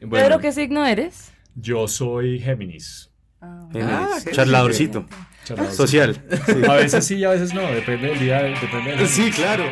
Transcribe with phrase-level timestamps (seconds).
[0.00, 1.32] Pedro, ¿qué signo eres?
[1.56, 3.10] Yo soy Géminis.
[3.40, 5.06] Ah, charladorcito.
[5.72, 6.22] Social.
[6.68, 9.64] A veces sí, a veces no, depende del día, depende del Sí, claro.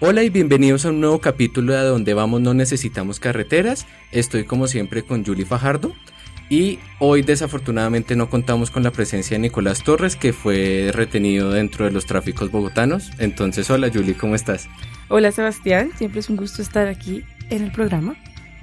[0.00, 3.86] Hola y bienvenidos a un nuevo capítulo de Donde Vamos No Necesitamos Carreteras.
[4.12, 5.92] Estoy como siempre con Julie Fajardo.
[6.50, 11.84] Y hoy desafortunadamente no contamos con la presencia de Nicolás Torres, que fue retenido dentro
[11.84, 13.10] de los tráficos bogotanos.
[13.18, 14.68] Entonces, hola Julie, ¿cómo estás?
[15.08, 18.16] Hola Sebastián, siempre es un gusto estar aquí en el programa.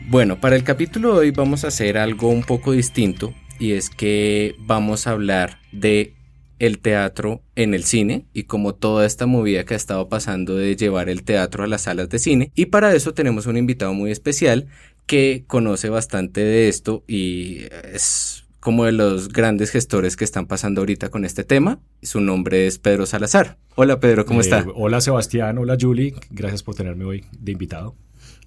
[0.07, 3.89] Bueno, para el capítulo de hoy vamos a hacer algo un poco distinto y es
[3.89, 6.13] que vamos a hablar de
[6.59, 10.75] el teatro en el cine y como toda esta movida que ha estado pasando de
[10.75, 14.11] llevar el teatro a las salas de cine y para eso tenemos un invitado muy
[14.11, 14.67] especial
[15.05, 17.63] que conoce bastante de esto y
[17.93, 21.79] es como de los grandes gestores que están pasando ahorita con este tema.
[22.01, 23.57] Su nombre es Pedro Salazar.
[23.75, 24.65] Hola Pedro, ¿cómo está?
[24.73, 27.95] Hola Sebastián, hola Julie, gracias por tenerme hoy de invitado.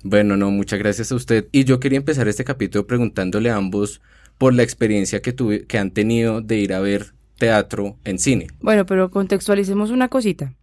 [0.02, 1.48] Bueno, no, muchas gracias a usted.
[1.52, 4.00] Y yo quería empezar este capítulo preguntándole a ambos
[4.38, 8.48] por la experiencia que, tuve, que han tenido de ir a ver teatro en cine.
[8.60, 10.54] Bueno, pero contextualicemos una cosita.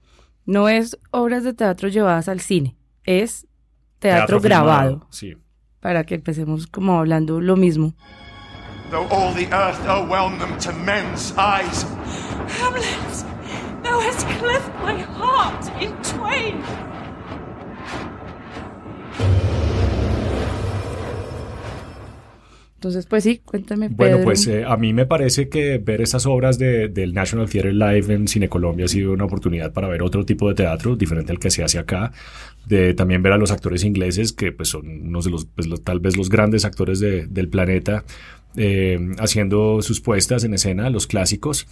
[0.46, 3.48] No es obras de teatro llevadas al cine, es
[4.00, 5.08] teatro, grabado.
[5.10, 5.36] sí
[5.86, 7.94] para que empecemos como hablando lo mismo.
[8.90, 11.86] Though all the earth overwhelm them to men's eyes.
[12.60, 13.24] Hamlet,
[13.84, 16.64] thou hast cleft my heart in twain.
[22.86, 23.90] Entonces, pues sí, cuéntame.
[23.90, 23.96] Pedro.
[23.98, 27.74] Bueno, pues eh, a mí me parece que ver esas obras de, del National Theatre
[27.74, 31.32] Live en Cine Colombia ha sido una oportunidad para ver otro tipo de teatro, diferente
[31.32, 32.12] al que se hace acá.
[32.68, 36.00] De también ver a los actores ingleses, que pues son unos de los, pues, tal
[36.00, 38.04] vez los grandes actores de, del planeta,
[38.58, 41.68] eh, haciendo sus puestas en escena, los clásicos.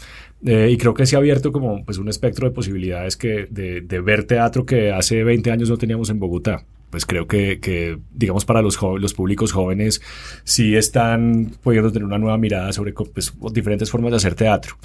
[0.46, 3.82] Eh, y creo que se ha abierto como pues, un espectro de posibilidades que, de,
[3.82, 8.46] de ver teatro que hace 20 años no teníamos en Bogotá pues creo que, digamos,
[8.46, 10.00] para los, los públicos jóvenes
[10.44, 14.76] sí están pudiendo tener una nueva mirada sobre pues, diferentes formas de hacer teatro.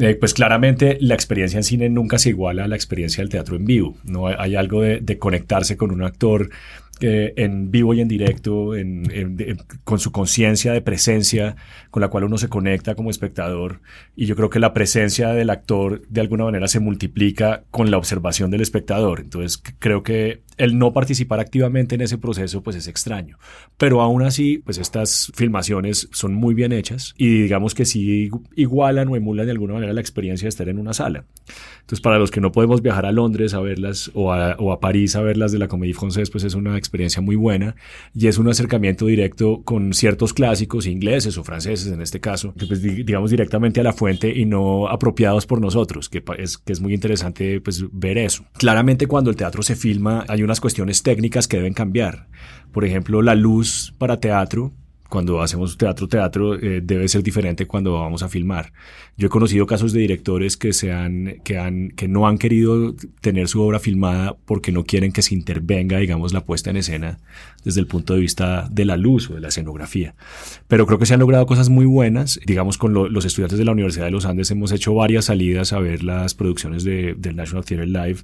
[0.00, 3.56] Eh, pues claramente la experiencia en cine nunca se iguala a la experiencia del teatro
[3.56, 3.94] en vivo.
[4.04, 6.48] No hay, algo de, de, conectarse con un actor
[7.02, 8.72] eh, en vivo y en directo,
[9.84, 11.56] con su conciencia de presencia
[11.90, 13.80] con la cual uno se conecta como espectador.
[14.16, 17.96] Y yo creo que la presencia del actor de alguna manera se multiplica con la
[17.96, 19.20] observación del espectador.
[19.20, 23.38] Entonces creo que el no participar activamente en ese proceso pues es extraño.
[23.78, 29.08] Pero aún así, pues estas filmaciones son muy bien hechas y digamos que sí igualan
[29.08, 31.24] o emulan de alguna manera la experiencia de estar en una sala.
[31.80, 35.22] Entonces para los que no podemos viajar a Londres a verlas o a, París a
[35.22, 37.74] verlas de la Comédie Française, pues es una experiencia muy buena
[38.14, 42.66] y es un acercamiento directo con ciertos clásicos ingleses o franceses en este caso, que
[42.66, 46.80] pues digamos directamente a la fuente y no apropiados por nosotros, que es, que es
[46.80, 48.44] muy interesante pues ver eso.
[48.58, 52.26] Claramente cuando el teatro se filma hay unas cuestiones técnicas que deben cambiar.
[52.72, 54.72] Por ejemplo, la luz para teatro
[55.10, 58.72] cuando hacemos teatro, teatro eh, debe ser diferente cuando vamos a filmar.
[59.18, 62.94] Yo he conocido casos de directores que, se han, que, han, que no han querido
[63.20, 67.18] tener su obra filmada porque no quieren que se intervenga, digamos, la puesta en escena
[67.64, 70.14] desde el punto de vista de la luz o de la escenografía.
[70.68, 72.40] Pero creo que se han logrado cosas muy buenas.
[72.46, 75.80] Digamos, con los estudiantes de la Universidad de los Andes hemos hecho varias salidas a
[75.80, 78.20] ver las producciones de, del National Theatre Live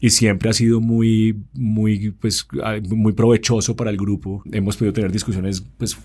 [0.00, 2.46] y siempre ha sido muy, muy, pues,
[2.88, 4.42] muy provechoso para el grupo.
[4.52, 5.98] Hemos podido tener discusiones pues,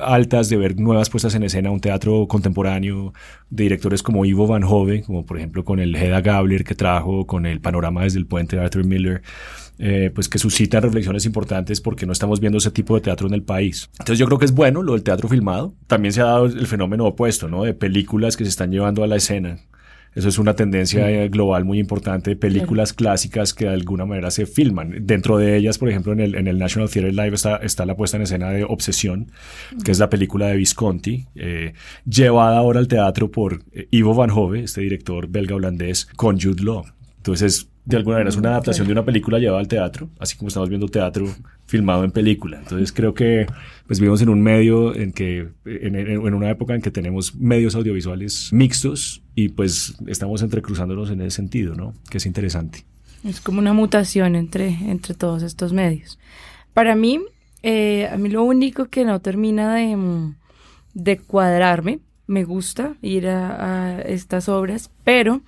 [0.00, 3.14] altas de ver nuevas puestas en escena, un teatro contemporáneo
[3.48, 7.26] de directores como Ivo Van Hove, como por ejemplo con el Hedda Gabler que trajo,
[7.26, 9.22] con el Panorama desde el Puente de Arthur Miller.
[9.82, 13.32] Eh, pues que suscita reflexiones importantes porque no estamos viendo ese tipo de teatro en
[13.32, 13.88] el país.
[13.92, 15.72] Entonces yo creo que es bueno lo del teatro filmado.
[15.86, 17.64] También se ha dado el fenómeno opuesto, ¿no?
[17.64, 19.58] De películas que se están llevando a la escena
[20.14, 24.46] eso es una tendencia global muy importante de películas clásicas que de alguna manera se
[24.46, 25.06] filman.
[25.06, 27.96] Dentro de ellas, por ejemplo, en el, en el National Theatre Live está, está la
[27.96, 29.30] puesta en escena de Obsesión,
[29.84, 34.30] que es la película de Visconti, eh, llevada ahora al teatro por eh, Ivo Van
[34.30, 36.84] Hove, este director belga-holandés, con Jude Law.
[37.20, 40.48] Entonces, de alguna manera es una adaptación de una película llevada al teatro, así como
[40.48, 41.26] estamos viendo teatro
[41.66, 42.58] filmado en película.
[42.58, 43.46] Entonces creo que
[43.86, 47.74] pues vivimos en un medio en que, en, en, una época en que tenemos medios
[47.74, 51.92] audiovisuales mixtos y pues estamos entrecruzándonos en ese sentido, ¿no?
[52.08, 52.86] Que es interesante.
[53.22, 56.18] Es como una mutación entre, entre todos estos medios.
[56.72, 57.20] Para mí,
[57.62, 60.32] eh, a mí lo único que no termina de,
[60.94, 65.42] de cuadrarme, me gusta ir a, a estas obras, pero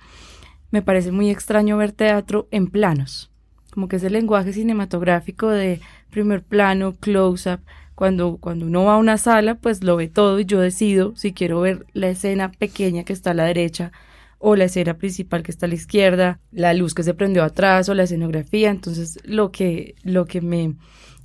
[0.73, 3.29] me parece muy extraño ver teatro en planos,
[3.71, 5.79] como que es el lenguaje cinematográfico de
[6.09, 7.59] primer plano, close-up.
[7.93, 11.31] Cuando, cuando uno va a una sala, pues lo ve todo y yo decido si
[11.31, 13.91] quiero ver la escena pequeña que está a la derecha
[14.39, 17.87] o la escena principal que está a la izquierda, la luz que se prendió atrás
[17.87, 18.71] o la escenografía.
[18.71, 20.73] Entonces, lo que, lo que me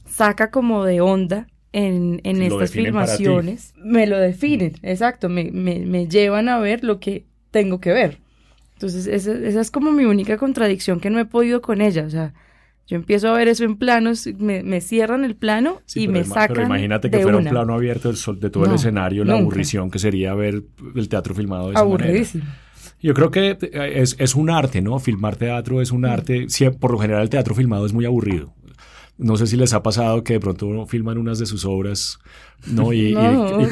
[0.07, 6.07] saca como de onda en, en estas filmaciones, me lo definen, exacto, me, me, me,
[6.07, 8.28] llevan a ver lo que tengo que ver.
[8.79, 12.05] Entonces, esa, esa, es como mi única contradicción que no he podido con ella.
[12.05, 12.33] O sea,
[12.87, 16.55] yo empiezo a ver eso en planos, me, me cierran el plano y me sacan.
[16.55, 20.33] Pero imagínate que fuera un plano abierto de todo el escenario, la aburrición que sería
[20.35, 20.63] ver
[20.95, 22.45] el teatro filmado de esa Aburridísimo.
[23.01, 24.99] Yo creo que es, es, un arte, ¿no?
[25.01, 26.47] Filmar teatro es un arte.
[26.79, 28.55] por lo general, el teatro filmado es muy aburrido.
[29.19, 32.21] No sé si les ha pasado que de pronto filman unas de sus obras,
[32.67, 32.93] ¿no?
[32.93, 33.15] Y,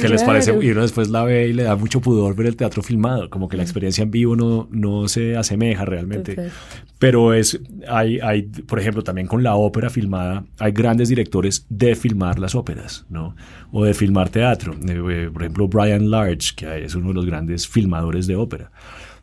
[0.00, 2.56] que les parece, y uno después la ve y le da mucho pudor ver el
[2.56, 6.50] teatro filmado, como que la experiencia en vivo no, no se asemeja realmente.
[6.98, 11.94] Pero es, hay, hay, por ejemplo, también con la ópera filmada, hay grandes directores de
[11.94, 13.36] filmar las óperas, ¿no?
[13.70, 14.74] O de filmar teatro.
[14.88, 18.72] Eh, por ejemplo, Brian Large, que es uno de los grandes filmadores de ópera.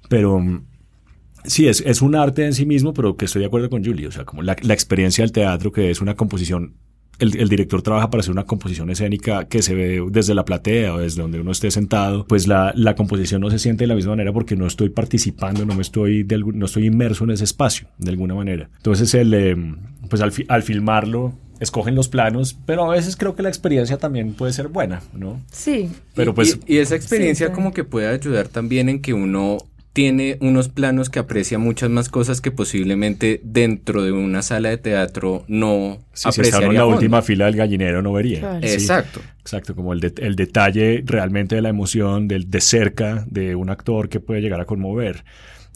[0.07, 0.41] Pero
[1.45, 4.07] Sí, es, es un arte en sí mismo, pero que estoy de acuerdo con Julie.
[4.07, 6.75] O sea, como la, la experiencia del teatro, que es una composición.
[7.19, 10.95] El, el, director trabaja para hacer una composición escénica que se ve desde la platea
[10.95, 12.25] o desde donde uno esté sentado.
[12.25, 15.63] Pues la, la composición no se siente de la misma manera porque no estoy participando,
[15.63, 18.67] no me estoy, de, no estoy inmerso en ese espacio de alguna manera.
[18.77, 19.55] Entonces, el, eh,
[20.09, 24.33] pues al, al filmarlo, escogen los planos, pero a veces creo que la experiencia también
[24.33, 25.39] puede ser buena, ¿no?
[25.51, 25.91] Sí.
[26.15, 26.59] Pero pues...
[26.65, 29.57] Y, y esa experiencia sí, como que puede ayudar también en que uno
[29.93, 34.77] tiene unos planos que aprecia muchas más cosas que posiblemente dentro de una sala de
[34.77, 36.67] teatro no sí, apreciaría.
[36.67, 38.59] Si en la última fila del gallinero no vería.
[38.61, 39.21] Exacto.
[39.39, 44.09] Exacto, como el, el detalle realmente de la emoción, del de cerca de un actor
[44.09, 45.23] que puede llegar a conmover.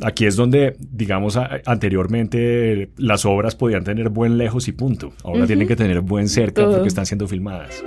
[0.04, 5.14] Aquí es donde, digamos, anteriormente las obras podían tener buen lejos y punto.
[5.24, 7.84] Ahora tienen que tener buen cerca porque están siendo filmadas.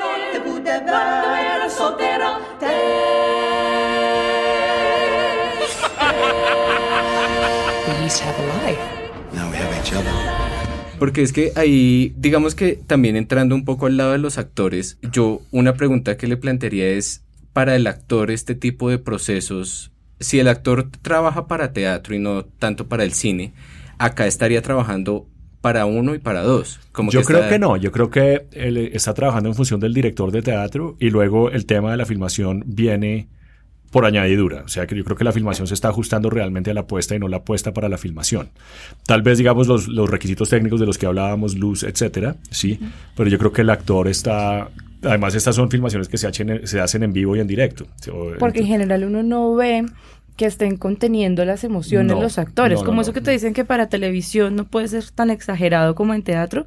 [10.98, 14.98] Porque es que ahí, digamos que también entrando un poco al lado de los actores,
[15.12, 17.22] yo una pregunta que le plantearía es,
[17.52, 22.44] para el actor este tipo de procesos, si el actor trabaja para teatro y no
[22.44, 23.52] tanto para el cine,
[23.98, 25.26] acá estaría trabajando
[25.60, 26.80] para uno y para dos.
[26.92, 30.32] Como yo creo que no, yo creo que él está trabajando en función del director
[30.32, 33.28] de teatro y luego el tema de la filmación viene
[33.90, 34.62] por añadidura.
[34.64, 37.14] O sea que yo creo que la filmación se está ajustando realmente a la apuesta
[37.14, 38.50] y no la apuesta para la filmación.
[39.06, 42.78] Tal vez, digamos, los, los requisitos técnicos de los que hablábamos, luz, etcétera, sí,
[43.16, 44.70] pero yo creo que el actor está.
[45.02, 47.86] Además, estas son filmaciones que se hacen, se hacen en vivo y en directo.
[48.38, 49.86] Porque en general uno no ve
[50.36, 52.82] que estén conteniendo las emociones los actores.
[52.82, 56.22] como eso que te dicen que para televisión no puede ser tan exagerado como en
[56.22, 56.64] teatro.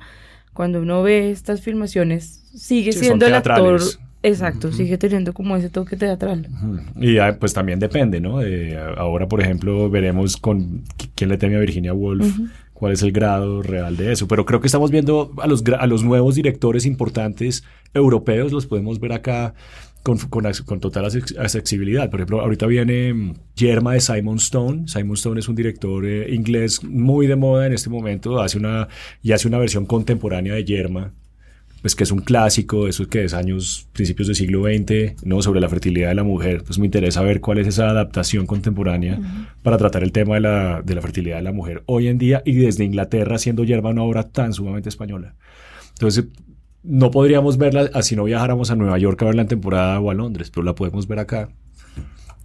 [0.54, 3.82] Cuando uno ve estas filmaciones, sigue siendo el actor
[4.26, 6.48] Exacto, sigue teniendo como ese toque teatral.
[6.96, 8.40] Y ah, pues también depende, ¿no?
[8.98, 10.84] ahora, por ejemplo, veremos con
[11.14, 12.40] quién le teme a Virginia Woolf,
[12.74, 14.26] cuál es el grado real de eso.
[14.30, 19.02] Pero creo que estamos viendo a los, a los nuevos directores importantes europeos, los podemos
[19.02, 19.56] ver acá
[20.04, 22.10] con, con, con, total accesibilidad.
[22.10, 24.88] Por ejemplo, ahorita viene Yerma de Simon Stone.
[24.88, 28.88] Simon Stone es un director eh, inglés muy de moda en este momento, hace una,
[29.22, 31.14] y hace una versión contemporánea de Yerma
[31.84, 35.42] pues que es un clásico, eso que es años, principios del siglo XX, ¿no?
[35.42, 36.64] sobre la fertilidad de la mujer.
[36.64, 39.20] Pues me interesa ver cuál es esa adaptación contemporánea
[39.64, 42.42] para tratar el tema de la, de la fertilidad de la mujer hoy en día
[42.46, 45.36] y desde Inglaterra, siendo yerba una obra tan sumamente española.
[45.90, 46.28] Entonces,
[46.84, 50.14] no podríamos verla así no viajáramos a Nueva York a verla en temporada o a
[50.14, 51.50] Londres, pero la podemos ver acá.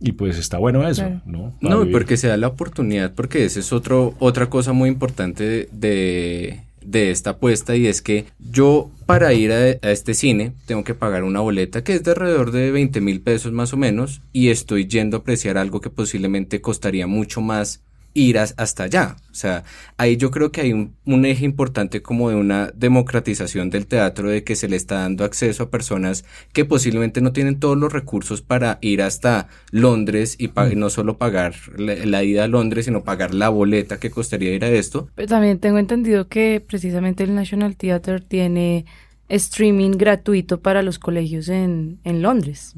[0.00, 1.54] Y pues está bueno eso, ¿no?
[1.60, 6.67] no, porque se da la oportunidad, porque esa es otro, otra cosa muy importante de
[6.90, 11.22] de esta apuesta y es que yo para ir a, este cine tengo que pagar
[11.22, 14.86] una boleta que es de alrededor de 20 mil pesos más o menos y estoy
[14.86, 17.82] yendo a apreciar algo que posiblemente costaría mucho más
[18.14, 19.16] ir hasta allá.
[19.30, 19.62] O sea,
[19.96, 24.42] ahí yo creo que hay un, eje importante como de una democratización del teatro, de
[24.42, 28.42] que se le está dando acceso a personas que posiblemente no tienen todos los recursos
[28.42, 30.76] para ir hasta Londres y mm.
[30.76, 34.68] no solo pagar la, ida a Londres, sino pagar la boleta que costaría ir a
[34.68, 35.08] esto.
[35.14, 38.86] Pero también tengo entendido que precisamente el National Theatre tiene
[39.28, 42.74] streaming gratuito para los colegios en, en Londres.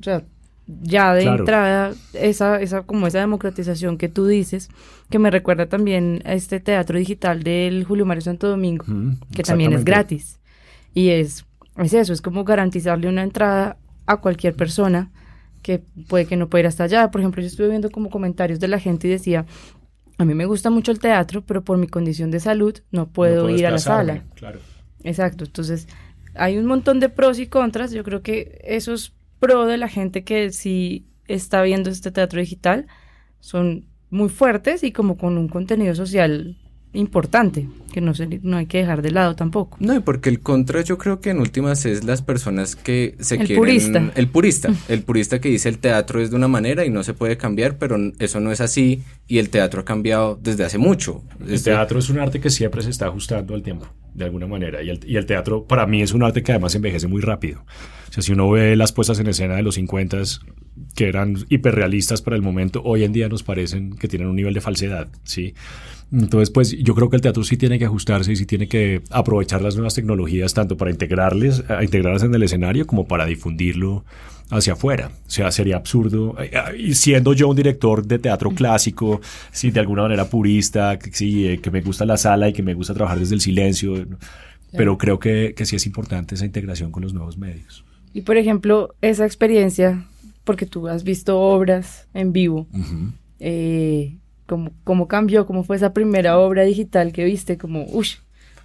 [0.00, 0.24] O sea,
[0.66, 4.68] ya de entrada esa, esa como esa democratización que tú dices,
[5.10, 8.84] que me recuerda también a este teatro digital del Julio Mario Santo Domingo,
[9.34, 10.40] que también es gratis.
[10.94, 11.44] Y es,
[11.76, 15.10] es eso, es como garantizarle una entrada a cualquier persona
[15.62, 17.10] que puede que no pueda ir hasta allá.
[17.10, 19.46] Por ejemplo, yo estuve viendo como comentarios de la gente y decía,
[20.18, 23.48] a mí me gusta mucho el teatro, pero por mi condición de salud no puedo
[23.50, 24.22] ir a la sala.
[24.34, 24.60] Claro.
[25.02, 25.88] Exacto, entonces
[26.34, 27.92] hay un montón de pros y contras.
[27.92, 32.86] Yo creo que esos pro de la gente que sí está viendo este teatro digital
[33.40, 36.56] son muy fuertes y como con un contenido social
[36.94, 39.76] importante, que no, se, no hay que dejar de lado tampoco.
[39.80, 43.34] No, y porque el contra yo creo que en últimas es las personas que se
[43.34, 43.56] El quieren...
[43.56, 44.12] purista.
[44.14, 44.72] El purista.
[44.88, 47.78] El purista que dice el teatro es de una manera y no se puede cambiar,
[47.78, 51.22] pero eso no es así y el teatro ha cambiado desde hace mucho.
[51.46, 54.82] El teatro es un arte que siempre se está ajustando al tiempo, de alguna manera.
[54.82, 57.64] Y el, y el teatro, para mí, es un arte que además envejece muy rápido.
[58.08, 60.22] O sea, si uno ve las puestas en escena de los 50
[60.94, 64.54] que eran hiperrealistas para el momento, hoy en día nos parecen que tienen un nivel
[64.54, 65.54] de falsedad, ¿sí?
[66.12, 69.02] Entonces, pues yo creo que el teatro sí tiene que ajustarse y sí tiene que
[69.10, 74.04] aprovechar las nuevas tecnologías tanto para integrarles, a integrarlas en el escenario como para difundirlo
[74.50, 75.10] hacia afuera.
[75.26, 76.36] O sea, sería absurdo.
[76.40, 79.20] eh, eh, Y siendo yo un director de teatro clásico,
[79.52, 82.62] sí, de alguna manera purista, que, sí, eh, que me gusta la sala y que
[82.62, 84.18] me gusta trabajar desde el silencio, ¿no?
[84.76, 87.84] pero creo que, que sí es importante esa integración con los nuevos medios.
[88.12, 90.04] Y por ejemplo, esa experiencia,
[90.44, 92.66] porque tú has visto obras en vivo,
[93.40, 95.46] eh, ¿cómo, cómo cambió?
[95.46, 97.56] ¿Cómo fue esa primera obra digital que viste?
[97.58, 98.16] Como, uff,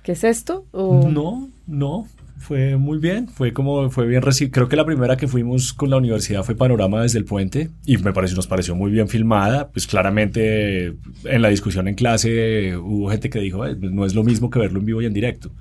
[0.04, 0.66] ¿qué es esto?
[0.72, 2.08] O- No, no,
[2.40, 4.54] fue muy bien, fue como, fue bien recibido.
[4.54, 7.98] Creo que la primera que fuimos con la universidad fue Panorama desde el puente y
[7.98, 9.70] me pareció, nos pareció muy bien filmada.
[9.70, 14.16] Pues claramente en la discusión en clase hubo gente que dijo, "Eh, pues no es
[14.16, 15.52] lo mismo que verlo en vivo y en directo.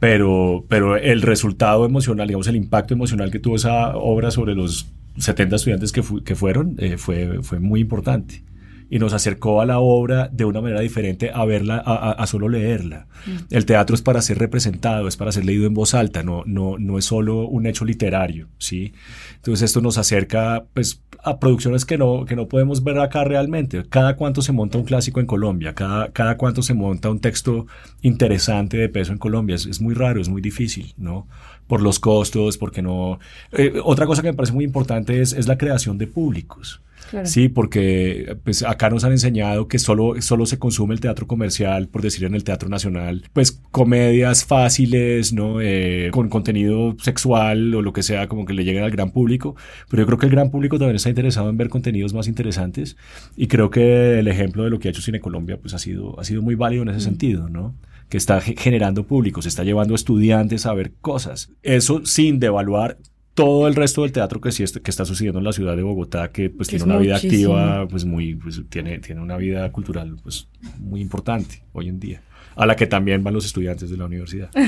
[0.00, 4.90] Pero, pero el resultado emocional, digamos, el impacto emocional que tuvo esa obra sobre los
[5.18, 8.42] 70 estudiantes que, que fueron eh, fue, fue muy importante.
[8.90, 13.06] Y nos acercó a la obra de una manera diferente a verla, a, solo leerla.
[13.50, 16.78] El teatro es para ser representado, es para ser leído en voz alta, no, no,
[16.78, 18.92] no es solo un hecho literario, ¿sí?
[19.36, 23.82] Entonces esto nos acerca, pues, a producciones que no, que no podemos ver acá realmente.
[23.88, 27.66] Cada cuánto se monta un clásico en Colombia, cada, cada cuánto se monta un texto
[28.02, 29.56] interesante de peso en Colombia.
[29.56, 31.26] Es, es muy raro, es muy difícil, ¿no?
[31.66, 33.18] Por los costos, porque no...
[33.52, 36.82] Eh, otra cosa que me parece muy importante es, es la creación de públicos.
[37.14, 37.26] Claro.
[37.28, 41.86] Sí, porque pues acá nos han enseñado que solo, solo se consume el teatro comercial,
[41.86, 45.60] por decir en el teatro nacional, pues comedias fáciles, ¿no?
[45.60, 49.54] Eh, con contenido sexual o lo que sea, como que le lleguen al gran público.
[49.88, 52.96] Pero yo creo que el gran público también está interesado en ver contenidos más interesantes
[53.36, 56.18] y creo que el ejemplo de lo que ha hecho Cine Colombia pues ha sido,
[56.18, 57.74] ha sido muy válido en ese sentido, ¿no?
[58.08, 61.50] Que está ge- generando públicos, está llevando estudiantes a ver cosas.
[61.62, 62.98] Eso sin devaluar
[63.34, 65.82] todo el resto del teatro que sí est- que está sucediendo en la ciudad de
[65.82, 69.70] Bogotá, que pues Que tiene una vida activa, pues muy, pues tiene, tiene una vida
[69.72, 70.48] cultural pues
[70.78, 72.22] muy importante hoy en día,
[72.56, 74.50] a la que también van los estudiantes de la universidad.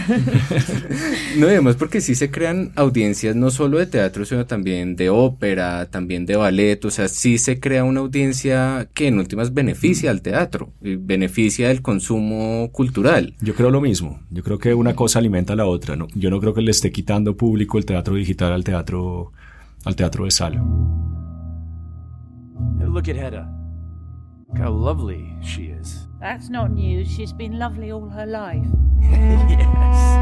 [1.36, 5.10] No, y además porque sí se crean audiencias no solo de teatro, sino también de
[5.10, 10.10] ópera, también de ballet, o sea, sí se crea una audiencia que en últimas beneficia
[10.10, 13.34] al teatro, y beneficia el consumo cultural.
[13.40, 16.08] Yo creo lo mismo, yo creo que una cosa alimenta a la otra, ¿no?
[16.14, 19.32] Yo no creo que le esté quitando público el teatro digital al teatro,
[19.84, 20.64] al teatro de sala.
[22.96, 23.46] Look at Hedda.
[24.48, 26.05] Look how lovely she is.
[26.20, 27.10] That's not news.
[27.10, 28.66] She's been lovely all her life.
[29.00, 30.16] yes.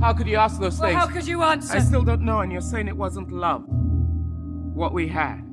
[0.00, 1.00] How could you ask those Well, things?
[1.00, 1.76] how could you answer?
[1.76, 3.64] I still don't know, and you're saying it wasn't love.
[3.66, 5.45] What we had.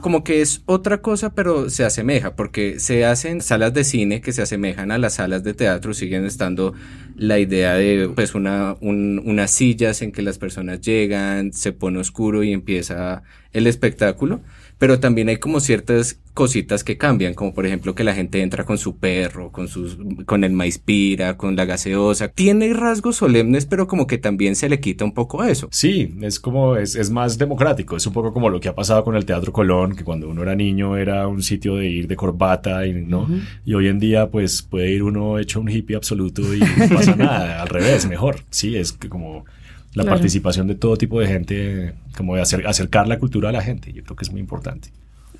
[0.00, 4.32] Como que es otra cosa, pero se asemeja, porque se hacen salas de cine que
[4.32, 6.72] se asemejan a las salas de teatro, siguen estando
[7.16, 11.98] la idea de pues una, un- unas sillas en que las personas llegan, se pone
[11.98, 13.22] oscuro y empieza
[13.52, 14.40] el espectáculo,
[14.78, 18.64] pero también hay como ciertas cositas que cambian, como por ejemplo que la gente entra
[18.64, 23.66] con su perro, con sus, con el maíz pira, con la gaseosa, tiene rasgos solemnes,
[23.66, 25.68] pero como que también se le quita un poco eso.
[25.72, 29.04] Sí, es como, es, es más democrático, es un poco como lo que ha pasado
[29.04, 32.16] con el Teatro Colón, que cuando uno era niño era un sitio de ir de
[32.16, 33.28] corbata, y, ¿no?
[33.64, 37.16] Y hoy en día, pues, puede ir uno hecho un hippie absoluto y no pasa
[37.16, 38.36] nada, al revés, mejor.
[38.50, 39.44] Sí, es que como
[39.92, 40.10] la Claro.
[40.18, 43.92] participación de todo tipo de gente, como de acer- acercar la cultura a la gente,
[43.92, 44.90] yo creo que es muy importante.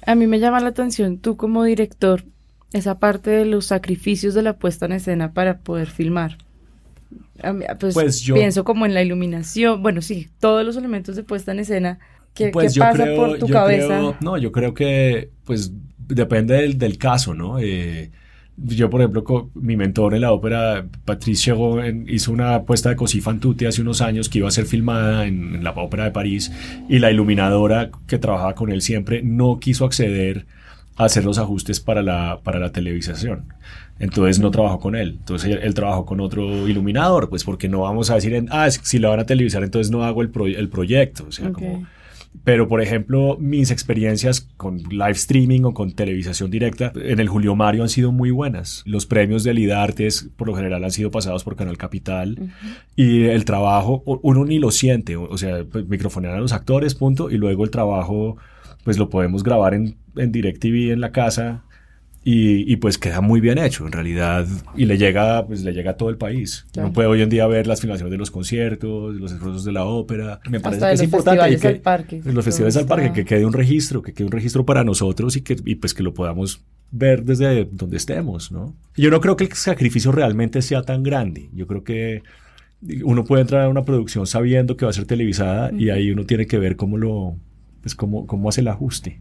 [0.06, 2.24] A mí me llama la atención, tú como director,
[2.72, 6.38] esa parte de los sacrificios de la puesta en escena para poder filmar.
[7.42, 11.16] A mí, pues, Pues yo- pienso como en la iluminación, bueno, sí, todos los elementos
[11.16, 11.98] de puesta en escena.
[12.34, 13.86] ¿Qué, Pues pasa creo- por tu yo cabeza?
[13.88, 17.58] creo- no, yo creo que, pues, depende del, del caso, ¿no?
[17.58, 18.10] Eh,
[18.64, 21.52] yo, por ejemplo, co- mi mentor en la ópera, Patrice
[21.84, 24.66] en- hizo una puesta de Così fan tutti hace unos años que iba a ser
[24.66, 26.52] filmada en, la ópera de París
[26.88, 30.46] y la iluminadora que trabajaba con él siempre no quiso acceder
[30.96, 33.44] a hacer los ajustes para la, para la televisación.
[33.98, 35.16] Entonces no trabajó con él.
[35.18, 38.98] Entonces él, trabajó con otro iluminador, pues porque no vamos a decir, en, ah, si
[38.98, 41.26] la van a televisar, entonces no hago el, pro- el proyecto.
[41.28, 41.86] O sea, como
[42.44, 47.54] Pero, por ejemplo, mis experiencias con live streaming o con televisación directa en el Julio
[47.54, 48.82] Mario han sido muy buenas.
[48.86, 52.52] Los premios del IDARTES, por lo general, han sido pasados por Canal Capital.
[52.96, 55.16] Y el trabajo, uno ni lo siente.
[55.16, 57.30] O sea, pues, microfonear a los actores, punto.
[57.30, 58.36] Y luego el trabajo,
[58.84, 61.64] pues lo podemos grabar en, en DirecTV en la casa
[62.22, 63.86] y, y, pues queda muy bien hecho.
[63.86, 64.46] En realidad
[64.76, 66.66] y le llega pues le llega a todo el país.
[66.72, 66.88] Claro.
[66.88, 69.84] uno puede hoy en día ver las filmaciones de los conciertos los esfuerzos de la
[69.84, 70.40] ópera.
[70.50, 73.54] Me parece que es importante que, al parque, los festivales al parque que quede un
[73.54, 77.24] registro que quede un registro para nosotros y que y pues que lo podamos ver
[77.24, 81.48] desde donde estemos no yo no creo que el sacrificio realmente sea tan grande.
[81.54, 82.22] Yo creo que
[83.04, 85.80] uno puede entrar a una producción sabiendo que va a ser televisada uh -huh.
[85.80, 87.36] y ahí uno tiene que ver cómo lo
[87.80, 89.20] pues cómo, cómo hace el ajuste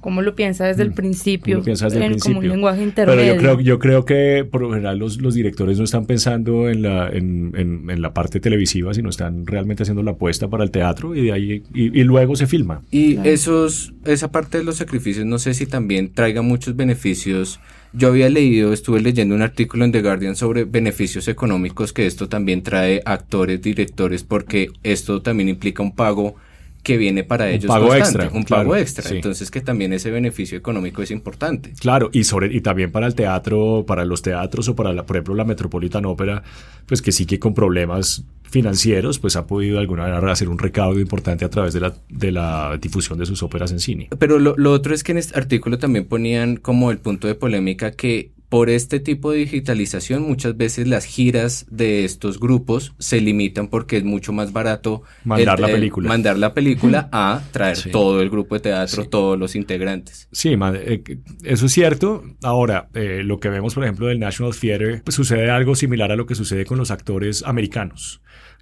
[0.00, 1.58] ¿Cómo lo piensa desde el principio?
[1.58, 2.36] Lo piensa desde el principio.
[2.36, 3.20] Como un lenguaje intermedio.
[3.20, 6.70] Pero yo creo, yo creo que por lo general los, los directores no están pensando
[6.70, 10.64] en la, en, en, en, la parte televisiva, sino están realmente haciendo la apuesta para
[10.64, 12.82] el teatro y de ahí y, y luego se filma.
[12.90, 13.30] Y claro.
[13.30, 17.60] esos, esa parte de los sacrificios, no sé si también traiga muchos beneficios.
[17.92, 22.28] Yo había leído, estuve leyendo un artículo en The Guardian sobre beneficios económicos que esto
[22.28, 26.36] también trae a actores, directores, porque esto también implica un pago
[26.82, 29.08] que viene para ellos un pago extra, un claro, pago extra.
[29.08, 29.16] sí.
[29.16, 31.72] Entonces que también ese beneficio económico es importante.
[31.80, 35.16] Claro, y sobre y también para el teatro, para los teatros o para la, por
[35.16, 36.42] ejemplo la Metropolitan Opera,
[36.86, 40.58] pues que sí que con problemas financieros, pues ha podido de alguna manera hacer un
[40.58, 44.08] recaudo importante a través de la, de la difusión de sus óperas en cine.
[44.18, 47.34] Pero lo, lo otro es que en este artículo también ponían como el punto de
[47.34, 53.18] polémica que por este tipo de digitalización muchas veces las giras de estos grupos se
[53.18, 57.78] limitan porque es mucho más barato mandar el, la película, mandar la película a traer
[57.78, 57.90] sí.
[57.90, 59.08] todo el grupo de teatro, sí.
[59.08, 60.28] todos los integrantes.
[60.32, 61.02] Sí, eh,
[61.44, 62.24] eso es cierto.
[62.42, 66.16] Ahora, eh, lo que vemos, por ejemplo, del National Theatre, pues sucede algo similar a
[66.16, 68.20] lo que sucede con los actores americanos,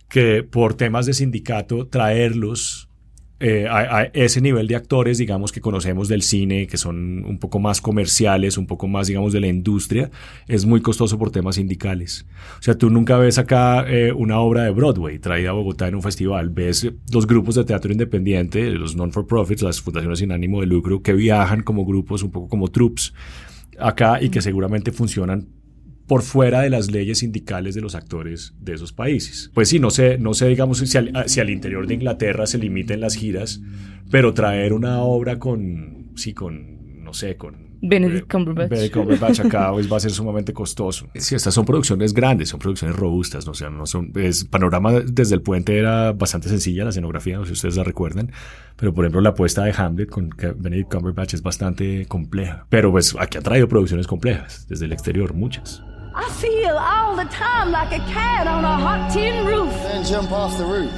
[0.09, 2.89] que por temas de sindicato traerlos
[3.42, 7.59] eh, a, ese nivel de actores, digamos, que conocemos del cine, que son un poco
[7.59, 10.11] más comerciales, un poco más, digamos, de la industria,
[10.47, 12.26] es muy costoso por temas sindicales.
[12.59, 15.94] O sea, tú nunca ves acá eh, una obra de Broadway traída a Bogotá en
[15.94, 16.50] un festival.
[16.50, 21.14] Ves los grupos de teatro independiente, los non-for-profits, las fundaciones sin ánimo de lucro, que
[21.14, 23.14] viajan como grupos, un poco como troops
[23.78, 25.48] acá y que seguramente funcionan
[26.11, 29.49] por fuera de las leyes sindicales de los actores de esos países.
[29.55, 32.59] Pues sí, no sé, no sé digamos, si al, si al interior de Inglaterra se
[32.59, 33.61] limiten las giras,
[34.11, 38.70] pero traer una obra con, sí, con, no sé, con Benedict Cumberbatch.
[38.70, 41.07] Benedict Cumberbatch acá pues, va a ser sumamente costoso.
[41.14, 43.53] Sí, estas son producciones grandes, son producciones robustas, ¿no?
[43.53, 47.44] O sea, no son, es, Panorama desde el puente era bastante sencilla, la escenografía, no
[47.44, 48.33] sé si ustedes la recuerdan,
[48.75, 52.66] pero por ejemplo la apuesta de Hamlet con Benedict Cumberbatch es bastante compleja.
[52.68, 55.85] Pero pues aquí ha traído producciones complejas, desde el exterior, muchas.
[56.12, 59.73] I feel all the time like a cat on a hot tin roof.
[59.83, 60.90] Then jump off the roof.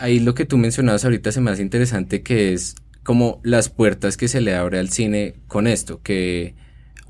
[0.00, 2.74] Ahí lo que tú mencionabas ahorita se me hace interesante que es
[3.04, 6.56] como las puertas que se le abre al cine con esto, que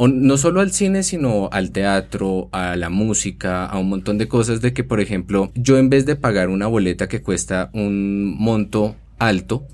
[0.09, 4.61] no solo al cine, sino al teatro, a la música, a un montón de cosas
[4.61, 8.97] de que, por ejemplo, yo en vez de pagar una boleta que cuesta un monto
[9.19, 9.67] alto,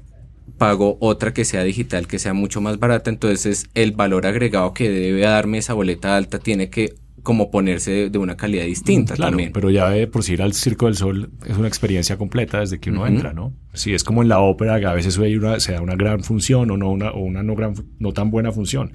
[0.59, 4.91] pago otra que sea digital, que sea mucho más barata, entonces el valor agregado que
[4.91, 9.33] debe darme esa boleta alta tiene que como ponerse de, de, una calidad distinta claro,
[9.33, 9.53] también.
[9.53, 12.79] Pero ya de por sí ir al Circo del Sol es una experiencia completa desde
[12.79, 13.09] que uno uh -huh.
[13.09, 13.53] entra, ¿no?
[13.75, 16.23] Sí, es como en la ópera, que a veces hay una, se da una gran
[16.23, 18.93] función o no una, o una no, gran, no tan buena función.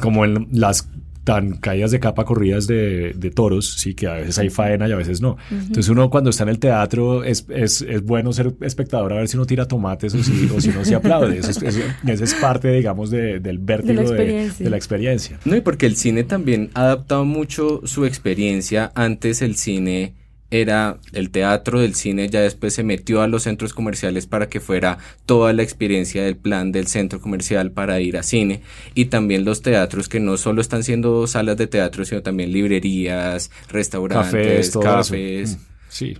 [0.00, 0.88] Como en las
[1.24, 4.92] tan caídas de capa corridas de, de, toros, sí, que a veces hay faena y
[4.92, 5.32] a veces no.
[5.32, 5.60] Uh -huh.
[5.62, 9.28] Entonces uno cuando está en el teatro es, es, es, bueno ser espectador a ver
[9.28, 11.38] si uno tira tomates o si, o si uno se aplaude.
[11.38, 14.76] Eso es, eso, eso es, parte, digamos, de, del vértigo de la, de, de la,
[14.76, 15.38] experiencia.
[15.46, 18.92] No, y porque el cine también ha adaptado mucho su experiencia.
[18.94, 20.14] Antes el cine
[20.60, 24.60] era el teatro del cine, ya después se metió a los centros comerciales para que
[24.60, 28.60] fuera toda la experiencia del plan del centro comercial para ir a cine
[28.94, 33.50] y también los teatros que no solo están siendo salas de teatro, sino también librerías,
[33.68, 34.78] restaurantes, cafés.
[34.78, 35.58] cafés.
[35.88, 36.16] Sí.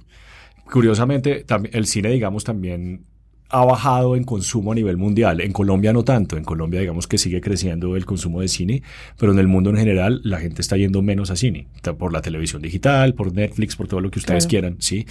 [0.71, 3.05] Curiosamente, el cine, digamos, también
[3.55, 5.41] ha bajado en consumo a nivel mundial.
[5.41, 6.37] En Colombia no tanto.
[6.37, 8.83] En Colombia digamos que sigue creciendo el consumo de cine,
[9.17, 11.69] pero en el mundo en general la gente está yendo menos a cine.
[11.97, 14.51] Por la televisión digital, por Netflix, por todo lo que ustedes claro.
[14.51, 15.07] quieran, ¿sí?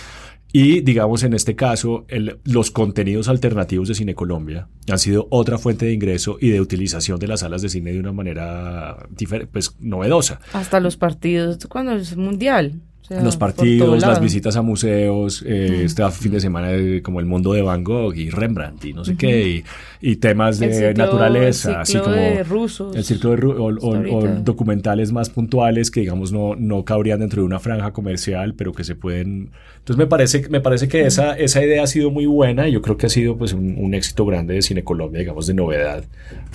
[0.51, 5.58] Y digamos en este caso, el, los contenidos alternativos de Cine Colombia han sido otra
[5.58, 9.08] fuente de ingreso y de utilización de las salas de cine de una manera
[9.51, 10.41] pues novedosa.
[10.51, 12.82] Hasta los partidos cuando es mundial.
[13.04, 16.70] O sea, los partidos, las visitas a museos, eh, este fin de semana
[17.04, 19.63] como el mundo de Van Gogh y Rembrandt y no sé qué, y,
[20.12, 22.96] y temas de ciclo- naturaleza, así como de rusos.
[22.96, 27.20] el ciclo de ru- o, o- o documentales más puntuales que digamos no, no cabrían
[27.20, 29.50] dentro de una franja comercial, pero que se pueden...
[29.80, 32.82] Entonces me parece, me parece que esa, esa idea ha sido muy buena y yo
[32.82, 36.06] creo que ha sido pues un, un éxito grande de Cine Colombia, digamos de novedad,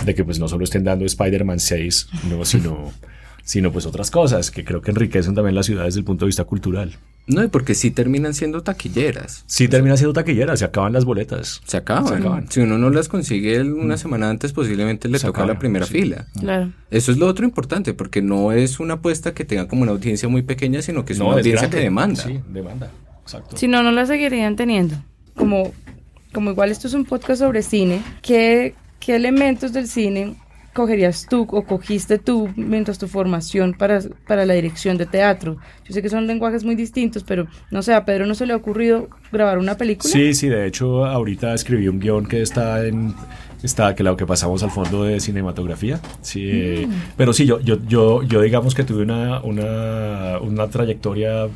[0.07, 2.91] de que pues no solo estén dando Spider-Man 6, no, sino,
[3.49, 6.29] sino pues otras cosas que creo que enriquecen también la ciudad desde el punto de
[6.29, 6.99] vista cultural.
[7.27, 9.43] No, y porque sí terminan siendo taquilleras.
[9.47, 11.63] Sí termina siendo taquillera, se acaban las boletas.
[11.65, 12.09] Se acaban.
[12.09, 12.51] Se acaban.
[12.51, 15.87] Si uno no las consigue una semana antes, posiblemente le Se toca la acaban, primera
[15.87, 15.93] sí.
[15.95, 16.27] fila.
[16.39, 16.73] Claro.
[16.91, 20.29] Eso es lo otro importante, porque no es una apuesta que tenga como una audiencia
[20.29, 21.77] muy pequeña, sino que es una audiencia grande.
[21.79, 22.23] que demanda.
[22.23, 22.91] Sí, demanda.
[23.23, 23.57] Exacto.
[23.57, 24.95] Si no, no la seguirían teniendo.
[25.35, 25.73] Como,
[26.35, 30.37] como igual esto es un podcast sobre cine, ¿qué, qué elementos del cine
[30.79, 35.57] cogerías tú o cogiste tú mientras tu formación para, para la dirección de teatro?
[35.85, 38.53] Yo sé que son lenguajes muy distintos, pero no sé, a Pedro no se le
[38.53, 40.09] ha ocurrido grabar una película.
[40.09, 43.12] Sí, sí, de hecho ahorita escribí un guion que está en
[43.61, 45.99] está que lo que pasamos al fondo de cinematografía.
[46.21, 51.49] Sí, eh, pero sí, yo, yo, yo, yo digamos que tuve una, una, una trayectoria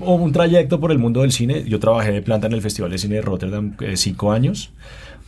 [0.00, 1.62] o un trayecto por el mundo del cine.
[1.68, 4.72] Yo trabajé de planta en el Festival de Cine de Rotterdam eh, cinco años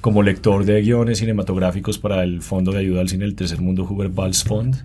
[0.00, 3.84] como lector de guiones cinematográficos para el Fondo de Ayuda al Cine del Tercer Mundo
[3.84, 4.76] Hubert Bals Fund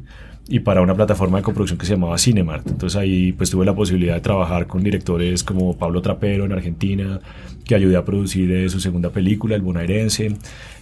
[0.47, 2.67] y para una plataforma de coproducción que se llamaba Cinemart.
[2.67, 7.21] Entonces ahí pues tuve la posibilidad de trabajar con directores como Pablo Trapero en Argentina,
[7.63, 10.35] que ayudé a producir eh, su segunda película, El Bonaerense.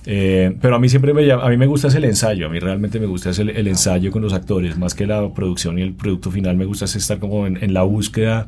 [0.05, 2.99] Eh, pero a mí siempre me, a mí me gusta el ensayo, a mí realmente
[2.99, 6.31] me gusta el, el ensayo con los actores, más que la producción y el producto
[6.31, 8.47] final, me gusta es estar como en, en la búsqueda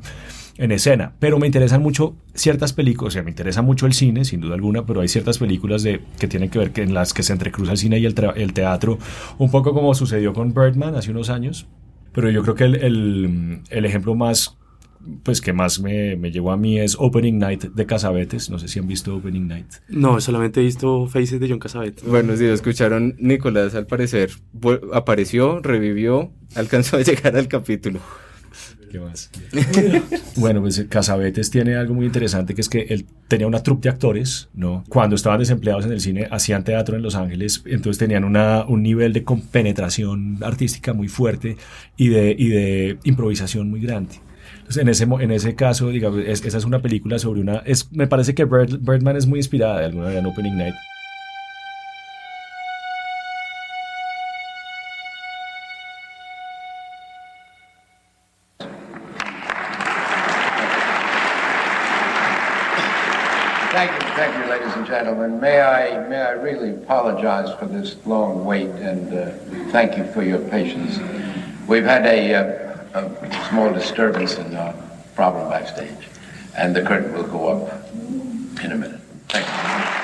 [0.58, 4.24] en escena, pero me interesan mucho ciertas películas, o sea, me interesa mucho el cine,
[4.26, 7.14] sin duda alguna, pero hay ciertas películas de, que tienen que ver que en las
[7.14, 9.00] que se entrecruza el cine y el, el teatro,
[9.40, 11.66] un poco como sucedió con Birdman hace unos años,
[12.12, 14.56] pero yo creo que el, el- el ejemplo más,
[15.24, 18.68] pues que más me, me llegó a mí es Opening Night de Casabetes, no sé
[18.68, 19.66] si han visto Opening Night.
[19.90, 22.06] No, solamente he visto Faces de John Cassavetes.
[22.08, 24.30] Bueno, si lo escucharon, Nicolás al parecer
[24.94, 28.00] apareció, revivió, alcanzó a llegar al capítulo.
[28.94, 29.32] ¿Qué más?
[30.36, 33.90] bueno, pues Casabetes tiene algo muy interesante que es que él tenía una troupe de
[33.90, 34.84] actores, ¿no?
[34.88, 38.84] Cuando estaban desempleados en el cine, hacían teatro en Los Ángeles, entonces tenían una, un
[38.84, 41.58] nivel de compenetración artística muy fuerte
[41.98, 44.14] y de, y de improvisación muy grande.
[44.60, 47.64] Entonces, en ese, en ese caso, digamos, es- esa es una película sobre una...
[47.66, 50.76] Es, me parece que Bird- Birdman es muy inspirada de alguna manera en Opening Night.
[64.94, 65.42] Gentlemen.
[65.42, 69.32] May I, may I really apologize for this long wait and uh,
[69.72, 71.00] thank you for your patience.
[71.68, 74.76] We've had a, uh, a small disturbance in our
[75.16, 76.10] problem backstage,
[76.56, 77.92] and the curtain will go up
[78.64, 79.02] in a minute.
[79.30, 79.48] Thank
[79.98, 80.03] you.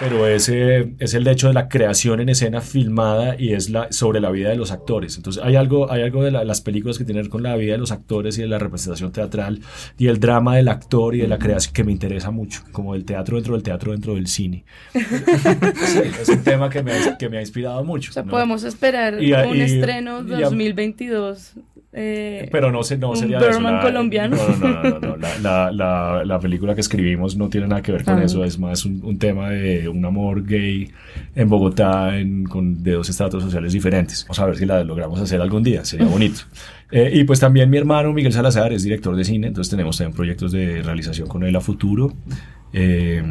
[0.00, 4.20] Pero ese es el hecho de la creación en escena filmada y es la, sobre
[4.20, 5.16] la vida de los actores.
[5.16, 7.54] Entonces hay algo, hay algo de la- las películas que tienen que ver con la
[7.56, 9.60] vida de los actores y de la representación teatral
[9.96, 13.04] y el drama del actor y de la creación que me interesa mucho, como el
[13.04, 14.64] teatro dentro del teatro dentro del cine.
[14.94, 18.10] Sí, es un tema que me ha, que me ha inspirado mucho.
[18.10, 18.30] O sea, ¿no?
[18.32, 21.52] podemos esperar Y un y- estreno y a- 2022.
[21.96, 23.60] Eh, Pero no, se, no sería eso.
[23.60, 24.36] la- colombiano.
[24.36, 28.04] No, no, no, no, la, la, la película que escribimos no tiene nada que ver
[28.04, 28.24] con Ah.
[28.24, 28.42] eso.
[28.44, 30.90] Es más un, un tema de un amor gay
[31.34, 34.24] en Bogotá en- con, de dos estratos sociales diferentes.
[34.24, 35.84] Vamos a ver si la logramos hacer algún día.
[35.84, 36.40] Sería bonito.
[36.90, 39.48] Eh, y pues también mi hermano Miguel Salazar es director de cine.
[39.48, 42.12] Entonces tenemos también proyectos de realización con él a futuro.
[42.76, 43.22] Eh,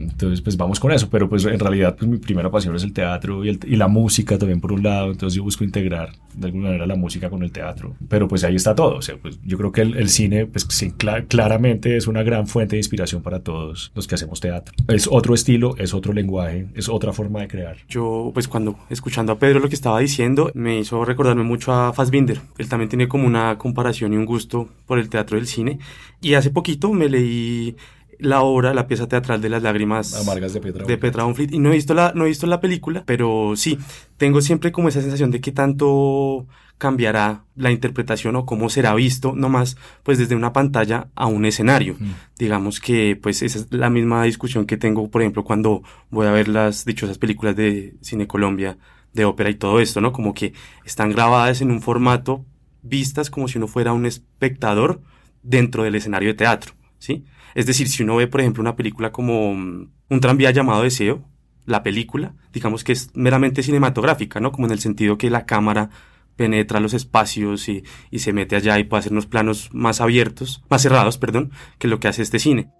[0.00, 2.92] entonces, pues vamos con eso, pero pues en realidad pues mi primera pasión es el
[2.92, 6.46] teatro y, el- y la música también por un lado, entonces yo busco integrar de
[6.46, 9.38] alguna manera la música con el teatro, pero pues ahí está todo, o sea, pues
[9.44, 12.80] yo creo que el, el cine pues sí, cla- claramente es una gran fuente de
[12.80, 14.74] inspiración para todos los que hacemos teatro.
[14.88, 17.76] Es otro estilo, es otro lenguaje, es otra forma de crear.
[17.88, 21.92] Yo, pues cuando escuchando a Pedro lo que estaba diciendo, me hizo recordarme mucho a
[21.92, 22.40] Fassbinder.
[22.58, 25.78] Él también tiene como una comparación y un gusto por el teatro del cine.
[26.20, 27.76] Y hace poquito me leí
[28.18, 30.84] la obra, la pieza teatral de las lágrimas Amargas de Petra.
[30.84, 31.52] de Petra von Fleet.
[31.52, 33.78] Y no he visto la, no he visto la película, pero sí,
[34.16, 36.46] tengo siempre como esa sensación de que tanto
[36.78, 41.96] cambiará la interpretación o cómo será visto, nomás pues desde una pantalla a un escenario.
[42.38, 46.32] Digamos que pues esa es la misma discusión que tengo, por ejemplo, cuando voy a
[46.32, 48.78] ver las dichosas películas de Cine Colombia,
[49.12, 50.12] de ópera y todo esto, ¿no?
[50.12, 50.52] Como que
[50.84, 52.44] están grabadas en un formato,
[52.82, 55.00] vistas como si uno fuera un espectador
[55.42, 57.24] dentro del escenario de teatro, ¿sí?
[57.54, 61.24] Es decir, si uno ve, por ejemplo, una película como mm, Un tranvía llamado Deseo,
[61.66, 64.52] la película, digamos que es meramente cinematográfica, ¿no?
[64.52, 65.90] Como en el sentido que la cámara
[66.36, 70.62] penetra los espacios y, y se mete allá y puede hacer unos planos más abiertos,
[70.70, 72.70] más cerrados, perdón, que lo que hace este cine.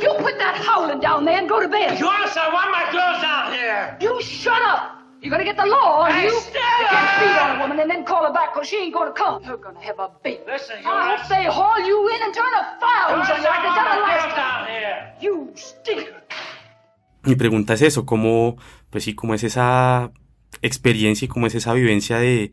[0.00, 1.96] You put that howling down there and go to bed.
[1.98, 3.96] Close, I want my clothes out here.
[4.00, 5.03] You shut up.
[5.24, 6.38] You're gonna get the law on Hey, you.
[6.38, 6.80] Stella!
[6.80, 9.10] You can't beat on a woman and then call her back because she ain't gonna
[9.10, 9.42] come.
[9.42, 10.42] You're gonna have a baby.
[10.46, 13.62] Listen, you I hope they haul you in and turn a on Close, you like
[13.64, 14.68] they done the last time.
[15.22, 16.22] You stinker.
[17.22, 18.58] Mi pregunta es eso, cómo,
[18.90, 20.12] pues sí, cómo es esa
[20.60, 22.52] experiencia y cómo es esa vivencia de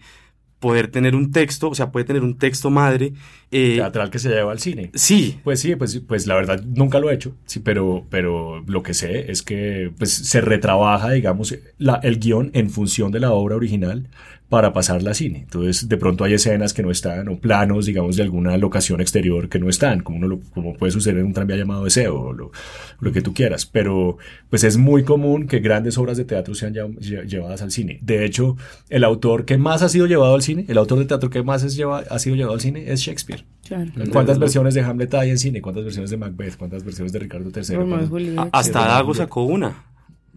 [0.62, 3.12] poder tener un texto, o sea, puede tener un texto madre.
[3.52, 4.92] eh, Teatral que se lleva al cine.
[4.94, 8.84] sí, Pues sí, pues, pues la verdad nunca lo he hecho, sí, pero, pero lo
[8.84, 13.32] que sé es que pues, se retrabaja, digamos, la, el guion en función de la
[13.32, 14.08] obra original
[14.52, 15.40] para pasarla a cine.
[15.40, 19.48] Entonces, de pronto hay escenas que no están, o planos, digamos, de alguna locación exterior
[19.48, 22.34] que no están, como, uno lo- como puede suceder en un tranvía llamado Deseo, o
[22.34, 22.52] lo,
[23.00, 23.66] lo que tú quieras.
[23.66, 24.18] Pero,
[24.50, 28.00] pues es muy común que grandes obras de teatro sean lle- lle- llevadas al cine.
[28.02, 28.58] De hecho,
[28.90, 31.64] el autor que más ha sido llevado al cine, el autor de teatro que más
[31.64, 33.46] es lleva- ha sido llevado al cine es Shakespeare.
[33.66, 33.90] Claro.
[34.12, 35.62] ¿Cuántas versiones de Hamlet hay en cine?
[35.62, 36.58] ¿Cuántas versiones de Macbeth?
[36.58, 37.76] ¿Cuántas versiones de Ricardo III?
[37.78, 38.50] Romeo y ¿Cuántas- Julieta.
[38.52, 39.86] hasta Dago sacó una.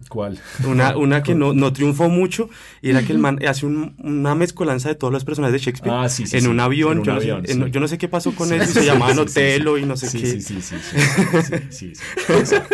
[0.09, 0.37] ¿Cuál?
[0.67, 2.49] Una, una que no, no triunfó mucho
[2.81, 5.95] y era que el man hace un- una mezcolanza de todos los personajes de Shakespeare
[5.97, 6.47] Ah, sí, sí, en sí.
[6.49, 6.91] un avión.
[6.93, 7.71] En un yo, no avión, sé, en- sí.
[7.71, 9.81] yo no sé qué pasó con Sí, él, se llamaban Otelo sí.
[9.83, 10.27] y no sé sí, qué.
[10.27, 12.33] Sí, sí, sí, sí, sí, sí, sí.
[12.41, 12.67] O sea,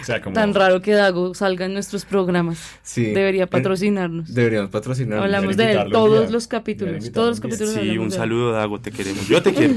[0.00, 0.34] o sea, como...
[0.34, 2.58] Tan raro que Dago salga en nuestros programas.
[2.82, 3.04] Sí.
[3.06, 4.32] Debería patrocinarnos.
[4.32, 5.18] Deberíamos patrocinar.
[5.20, 7.10] Hablamos de él todos los capítulos.
[7.10, 9.26] Todos los capítulos Sí, un saludo, Dago, te queremos.
[9.26, 9.74] Yo te quiero.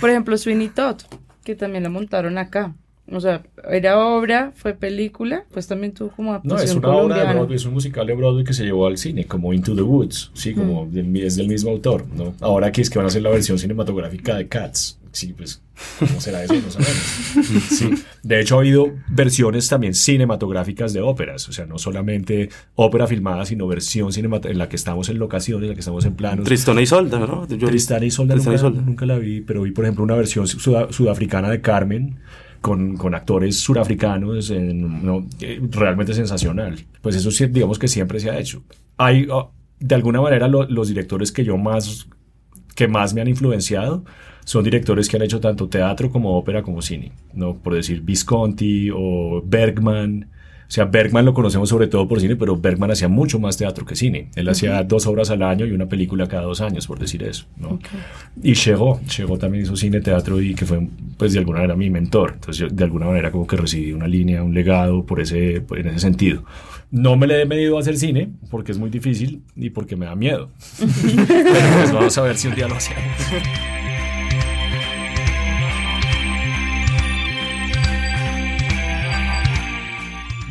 [0.00, 0.96] Por ejemplo, Sweeney Todd,
[1.44, 2.74] que también la montaron acá.
[3.12, 7.18] O sea, era obra, fue película, pues también tuvo como No, adaptación es una obra
[7.26, 7.34] de.
[7.34, 10.30] Broadway, es un musical de Broadway que se llevó al cine, como Into the Woods,
[10.32, 12.34] sí, como del- es del mismo autor, ¿no?
[12.40, 15.60] Ahora aquí es que van a hacer la versión cinematográfica de Cats, sí, pues,
[15.98, 16.54] ¿cómo será eso?
[16.54, 17.02] No sabemos.
[17.68, 17.90] Sí.
[18.22, 23.44] De hecho, ha habido versiones también cinematográficas de óperas, o sea, no solamente ópera filmada,
[23.44, 26.46] sino versión cinematográfica en la que estamos en locación, en la que estamos en planos.
[26.46, 27.46] Tristona y Solda, ¿no?
[27.48, 28.82] Yo- Tristana y Solda, Tristana y nunca, Solda.
[28.86, 32.18] nunca la vi, pero vi, por ejemplo, una versión suda- sudafricana de Carmen
[32.64, 36.72] con, con actores surafricanos, en- no, eh, realmente sensacional.
[37.02, 38.62] Pues eso digamos que siempre se ha hecho.
[38.96, 42.08] Hay, oh, de alguna manera, lo- los directores que yo más,
[42.74, 44.02] que más me han influenciado
[44.46, 47.54] son directores que han hecho tanto teatro como ópera como cine, ¿no?
[47.58, 50.30] Por decir Visconti o Bergman.
[50.66, 53.84] O sea, Bergman lo conocemos sobre todo por cine, pero Bergman hacía mucho más teatro
[53.84, 54.30] que cine.
[54.34, 57.46] Él hacía dos obras al año y una película cada dos años, por decir eso,
[57.56, 57.78] ¿no?
[58.42, 61.90] Y Chegó, Chegó también hizo cine, teatro y que fue, pues, de alguna manera mi
[61.90, 62.32] mentor.
[62.34, 65.86] Entonces, yo, de alguna manera como que recibí una línea, un legado por ese, en
[65.88, 66.44] ese sentido.
[66.90, 70.06] No me le he medido a hacer cine porque es muy difícil y porque me
[70.06, 70.50] da miedo.
[70.78, 73.02] Pero pues vamos a ver si un día lo hacemos.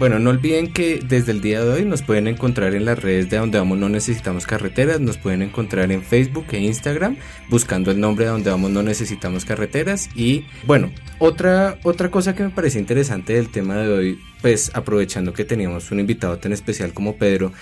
[0.03, 3.29] Bueno, no olviden que desde el día de hoy nos pueden encontrar en las redes
[3.29, 7.15] de Donde Vamos No Necesitamos Carreteras, nos pueden encontrar en Facebook e Instagram
[7.49, 10.09] buscando el nombre de Donde Vamos No Necesitamos Carreteras.
[10.13, 15.31] Y bueno, otra, otra cosa que me parece interesante del tema de hoy, pues aprovechando
[15.31, 17.53] que teníamos un invitado tan especial como Pedro,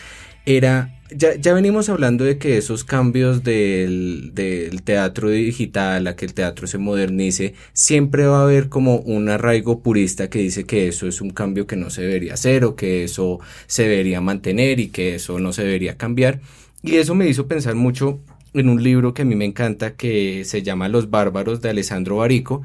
[0.43, 6.25] era, ya, ya venimos hablando de que esos cambios del, del teatro digital a que
[6.25, 10.87] el teatro se modernice, siempre va a haber como un arraigo purista que dice que
[10.87, 14.79] eso es un cambio que no se debería hacer o que eso se debería mantener
[14.79, 16.41] y que eso no se debería cambiar.
[16.81, 18.19] Y eso me hizo pensar mucho
[18.53, 22.17] en un libro que a mí me encanta que se llama Los Bárbaros de Alessandro
[22.17, 22.63] Barico,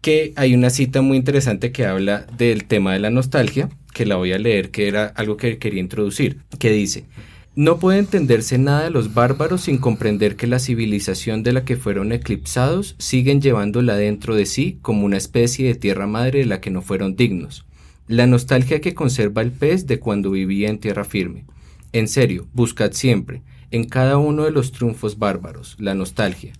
[0.00, 4.16] que hay una cita muy interesante que habla del tema de la nostalgia, que la
[4.16, 7.04] voy a leer, que era algo que quería introducir, que dice,
[7.58, 11.76] no puede entenderse nada de los bárbaros sin comprender que la civilización de la que
[11.76, 16.60] fueron eclipsados siguen llevándola dentro de sí como una especie de tierra madre de la
[16.60, 17.66] que no fueron dignos.
[18.06, 21.46] La nostalgia que conserva el pez de cuando vivía en tierra firme.
[21.92, 23.42] En serio, buscad siempre,
[23.72, 26.52] en cada uno de los triunfos bárbaros, la nostalgia,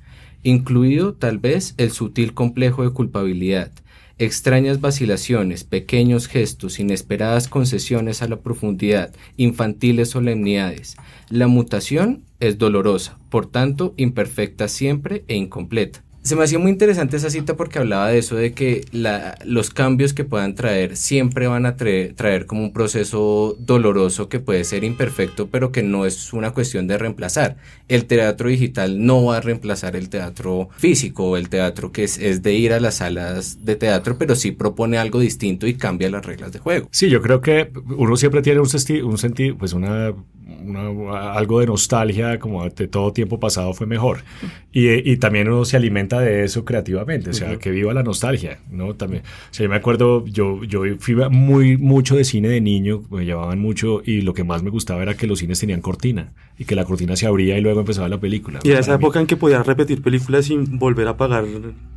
[0.43, 3.71] incluido tal vez el sutil complejo de culpabilidad,
[4.19, 10.97] extrañas vacilaciones, pequeños gestos, inesperadas concesiones a la profundidad, infantiles solemnidades.
[11.31, 16.03] La mutación es dolorosa, por tanto imperfecta siempre e incompleta.
[16.23, 19.71] Se me hacía muy interesante esa cita porque hablaba de eso, de que la- los
[19.71, 24.85] cambios que puedan traer siempre van a traer, como un proceso doloroso que puede ser
[24.85, 27.57] imperfecto, pero que no es una cuestión de reemplazar.
[27.89, 32.43] El teatro digital no va a reemplazar el teatro físico el teatro que es, es
[32.43, 36.27] de ir a las salas de teatro, pero sí propone algo distinto y cambia las
[36.27, 36.89] reglas de juego.
[36.91, 38.69] Sí, yo creo que uno siempre tiene un,
[39.05, 40.13] un sentido, pues una,
[40.71, 44.19] una- algo de nostalgia, como de todo tiempo pasado fue mejor.
[44.73, 48.59] Y, y también uno se alimenta de eso creativamente, o sea, que viva la nostalgia,
[48.71, 48.95] ¿no?
[48.95, 53.03] También, o sea, yo me acuerdo, yo, yo fui muy, mucho de cine de niño,
[53.11, 56.33] me llevaban mucho, y lo que más me gustaba era que los cines tenían cortina,
[56.59, 58.61] y que la cortina se abría y luego empezaba la película.
[58.63, 61.45] Y era esa mí- época en que podías repetir películas sin volver a pagar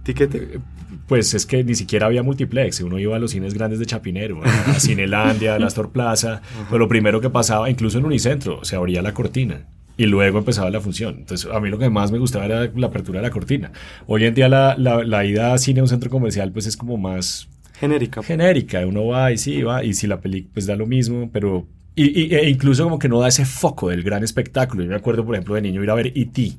[0.03, 0.59] tiquete.
[1.07, 4.41] Pues es que ni siquiera había multiplex, uno iba a los cines grandes de Chapinero,
[4.43, 8.75] a Cinelandia, a la Astor Plaza, pero lo primero que pasaba, incluso en Unicentro, se
[8.75, 9.65] abría la cortina
[9.97, 11.15] y luego empezaba la función.
[11.19, 13.71] Entonces a mí lo que más me gustaba era la apertura de la cortina.
[14.07, 16.77] Hoy en día la, la, la ida a cine a un centro comercial pues es
[16.77, 18.21] como más Genérica.
[18.23, 21.67] genérica, uno va y sí, va, y si la película pues da lo mismo, pero...
[21.93, 24.81] Y, y- e incluso como que no da ese foco del gran espectáculo.
[24.83, 26.53] Yo me acuerdo, por ejemplo, de niño ir a ver E.T.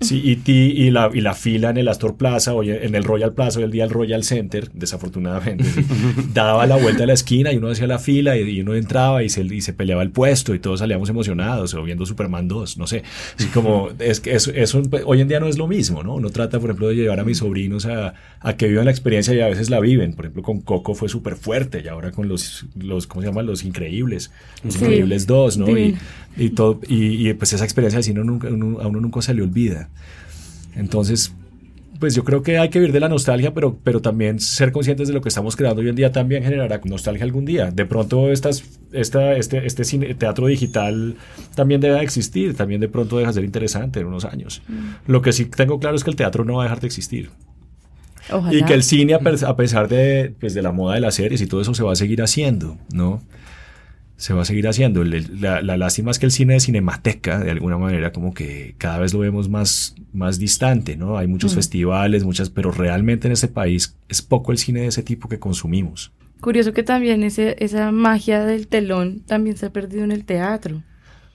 [0.00, 0.52] Sí, E.T.
[0.52, 3.64] y la, y la fila en el Astor Plaza o en el Royal Plaza, hoy
[3.64, 5.84] el día el Royal Center, desafortunadamente, sí,
[6.34, 9.24] daba la vuelta a la esquina y uno hacía la fila y, y uno entraba
[9.24, 12.78] y se, y se peleaba el puesto y todos salíamos emocionados o viendo Superman 2,
[12.78, 13.02] no sé.
[13.36, 16.14] Así como, es que eso, eso, pues, hoy en día no es lo mismo, ¿no?
[16.14, 19.34] Uno trata, por ejemplo, de llevar a mis sobrinos a, a que vivan la experiencia
[19.34, 20.12] y a veces la viven.
[20.14, 23.42] Por ejemplo, con Coco fue súper fuerte y ahora con los, los, ¿cómo se llama?
[23.42, 24.30] Los Increíbles.
[24.62, 24.80] Los Sí.
[24.84, 25.76] Increíbles 2, ¿no?
[25.76, 25.96] Y,
[26.36, 29.34] y todo, y, y, pues esa experiencia así no nunca, uno- a uno nunca se
[29.34, 29.87] le olvida.
[30.76, 31.32] Entonces,
[31.98, 35.08] pues yo creo que hay que vivir de la nostalgia, pero, pero también ser conscientes
[35.08, 37.72] de lo que estamos creando hoy en día también generará nostalgia algún día.
[37.72, 41.16] De pronto estas, esta, este, este cine- teatro digital
[41.56, 44.62] también debe existir, también de pronto deja de ser interesante en unos años.
[45.08, 47.30] Lo que sí tengo claro es que el teatro no va a dejar de existir.
[48.30, 48.54] Ojalá.
[48.54, 51.46] Y que el cine, a pesar de, pues, de la moda de las series y
[51.46, 53.22] todo eso, se va a seguir haciendo, ¿no?
[54.18, 55.02] Se va a seguir haciendo.
[55.04, 59.14] La lástima es que el cine de cinemateca, de alguna manera, como que cada vez
[59.14, 61.16] lo vemos más, más distante, ¿no?
[61.16, 61.54] Hay muchos Mm.
[61.54, 65.38] festivales, muchas, pero realmente en este país es poco el cine de ese tipo que
[65.38, 66.12] consumimos.
[66.40, 70.82] Curioso que también ese, esa magia del telón también se ha perdido en el teatro.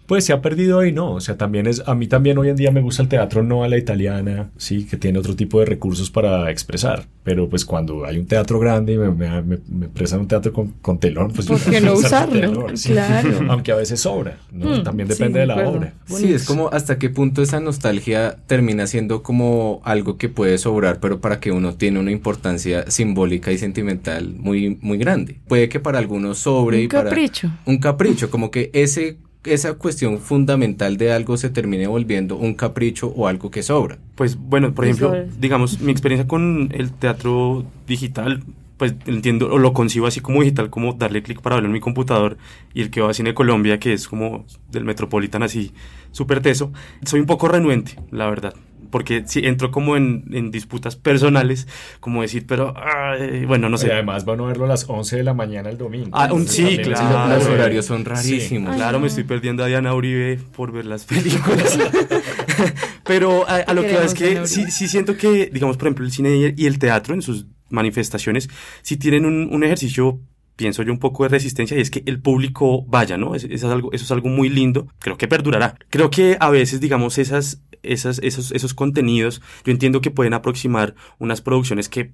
[0.06, 2.56] Pues se ha perdido y no, o sea, también es, a mí también hoy en
[2.58, 5.66] día me gusta el teatro no a la italiana, sí, que tiene otro tipo de
[5.66, 9.88] recursos para expresar, pero pues cuando hay un teatro grande y me, me, me- me
[9.88, 12.40] prestan un teatro con, con telón, pues yo ¿Por qué no usar usarlo?
[12.42, 12.92] telón, sí.
[12.92, 13.40] Claro.
[13.50, 14.78] Aunque a veces sobra, ¿no?
[14.80, 15.78] Mm, también sí, depende de de la acuerdo.
[15.78, 15.94] obra.
[16.08, 21.00] Sí, es como hasta qué punto esa nostalgia termina siendo como algo que puede sobrar,
[21.00, 25.38] pero para que uno tiene una importancia simbólica y sentimental muy, muy grande.
[25.48, 27.52] Puede que para algunos sobre Un y para capricho.
[27.66, 33.08] un capricho, como que ese esa cuestión fundamental de algo se termine volviendo un capricho
[33.16, 33.98] o algo que sobra.
[34.16, 38.44] Pues bueno, por ejemplo, digamos, mi experiencia con el teatro digital,
[38.78, 41.80] pues entiendo o lo concibo así como digital, como darle clic para verlo en mi
[41.80, 42.38] computador
[42.74, 45.72] y el que va a Cine Colombia, que es como del Metropolitan así,
[46.12, 46.72] súper teso.
[47.06, 48.54] Soy un poco renuente, la verdad.
[48.94, 51.68] Porque si entro como en, en disputas personales,
[52.00, 53.92] como decir, pero, ay, bueno, no Y sé.
[53.92, 56.12] además van a verlo a las 11 de la mañana el domingo.
[56.14, 57.34] Ah, un- sí, claro.
[57.36, 58.04] Los horarios son Sí.
[58.04, 58.76] rarísimos.
[58.76, 61.76] Claro, me estoy perdiendo a Diana Uribe por ver las películas.
[63.04, 66.06] Pero a, a lo que va es que sí, sí siento que, digamos, por ejemplo,
[66.06, 68.48] el cine y el, y teatro en sus manifestaciones,
[68.84, 70.20] sí tienen un, un ejercicio,
[70.56, 73.36] pienso yo, un poco de resistencia y es que el público vaya, ¿no?
[73.36, 75.76] Es- eso, es algo, eso es algo muy lindo, creo que perdurará.
[75.90, 80.96] Creo que a veces, digamos, esas, esas, esos, esos contenidos, yo entiendo que pueden aproximar
[81.20, 82.12] unas producciones que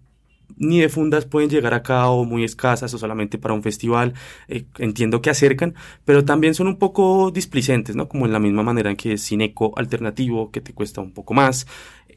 [0.57, 4.13] ni de fundas pueden llegar acá o muy escasas o solamente para un festival.
[4.47, 5.75] eh, entiendo que acercan,
[6.05, 8.09] pero también son un poco displicentes, ¿no?
[8.09, 11.33] Como en la misma manera en que es cineco alternativo, que te cuesta un poco
[11.35, 11.67] más.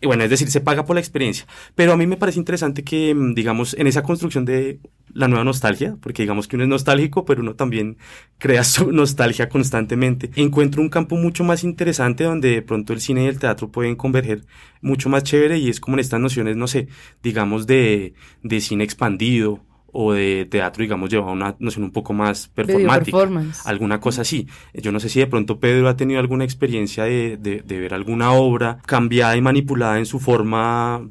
[0.03, 1.47] Bueno, es decir, se paga por la experiencia.
[1.75, 4.81] Pero a mí me parece interesante que, mm, digamos, en esa construcción de
[5.15, 7.99] la nueva nostalgia, porque digamos que uno es nostálgico, pero uno también
[8.39, 10.31] crea su nostalgia constantemente.
[10.37, 13.97] Encuentro un campo mucho más interesante donde de pronto el cine y el teatro pueden
[13.97, 14.45] converger
[14.81, 16.89] mucho más chévere y es como en estas nociones, no sé,
[17.23, 19.61] digamos de, de cine expandido
[19.93, 23.05] o de teatro, digamos, lleva una noción un poco más performática.
[23.19, 23.67] performance.
[23.67, 24.49] Alguna cosa así.
[24.75, 27.93] Yo no sé si de pronto Pedro ha tenido alguna experiencia de, de, de ver
[27.95, 31.07] alguna obra cambiada y manipulada en su forma,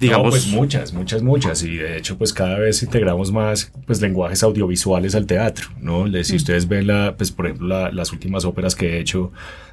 [0.00, 0.24] digamos...
[0.24, 1.62] No, pues muchas, muchas, muchas.
[1.62, 6.06] Y de hecho, pues cada vez integramos más pues lenguajes audiovisuales al teatro, ¿no?
[6.24, 9.30] Si ustedes ven, la, pues por ejemplo, la- las últimas óperas que he hecho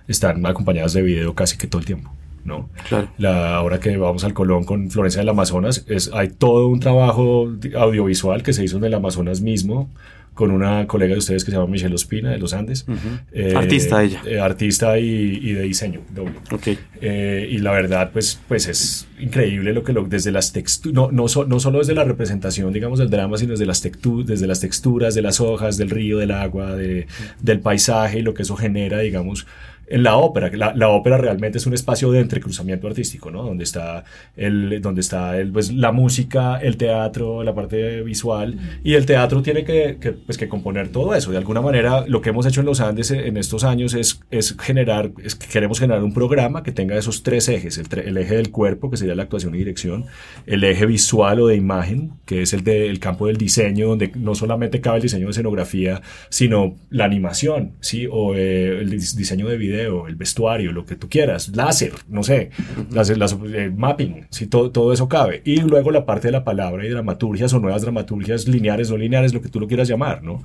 [0.08, 2.14] están acompañadas de video casi que todo el tiempo,
[2.46, 2.70] ¿no?
[2.90, 3.10] Claro.
[3.18, 7.52] La hora que vamos al Colón con Florencia del Amazonas, es, hay todo un trabajo
[7.52, 9.90] di- audiovisual que se hizo en el Amazonas mismo
[10.34, 12.88] con una colega de ustedes que se llama Michelle Ospina de los Andes.
[13.34, 14.20] Eh, Artista ella.
[14.26, 15.04] eh, artista y,
[15.40, 16.34] y de diseño, doble.
[16.52, 16.70] Ok.
[17.02, 21.12] Eh, y la verdad, pues, pues es increíble lo que lo, desde las texturas, no,
[21.12, 24.48] no, so- no solo desde la representación, digamos, del drama, sino desde las, textu- desde
[24.48, 27.06] las texturas de las hojas, del río, del agua, de,
[27.40, 29.46] del paisaje y lo que eso genera, digamos,
[29.88, 30.50] en la ópera.
[30.54, 33.44] La, la, ópera realmente es un espacio de entrecruzamiento artístico, ¿no?
[33.44, 34.04] Donde está,
[34.36, 39.42] el, donde está el, pues, la música, el teatro, la parte visual, y el teatro
[39.42, 41.32] tiene que, que, pues, que componer todo eso.
[41.32, 44.56] De alguna manera, lo que hemos hecho en los Andes en estos años es, es
[44.60, 48.36] generar, es que queremos generar un programa que tenga esos tres ejes, el, el, eje
[48.36, 50.06] del cuerpo, que sería la actuación y dirección,
[50.46, 54.36] el eje visual o de imagen, que es el del campo del diseño, donde no
[54.36, 58.08] solamente cabe el diseño de escenografía, sino la animación, ¿sí?
[58.10, 62.52] O eh, el diseño de video el vestuario, lo que tú quieras, láser, no sé,
[62.92, 63.18] láser,
[63.54, 65.42] eh, mapping, si todo, todo eso cabe.
[65.46, 69.34] Y luego la parte de la palabra y dramaturgias o nuevas dramaturgias lineares, no lineares,
[69.34, 70.42] lo que tú lo quieras llamar, ¿no?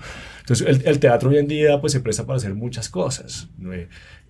[0.49, 3.51] Entonces el, el teatro hoy en día pues se presta para hacer muchas cosas.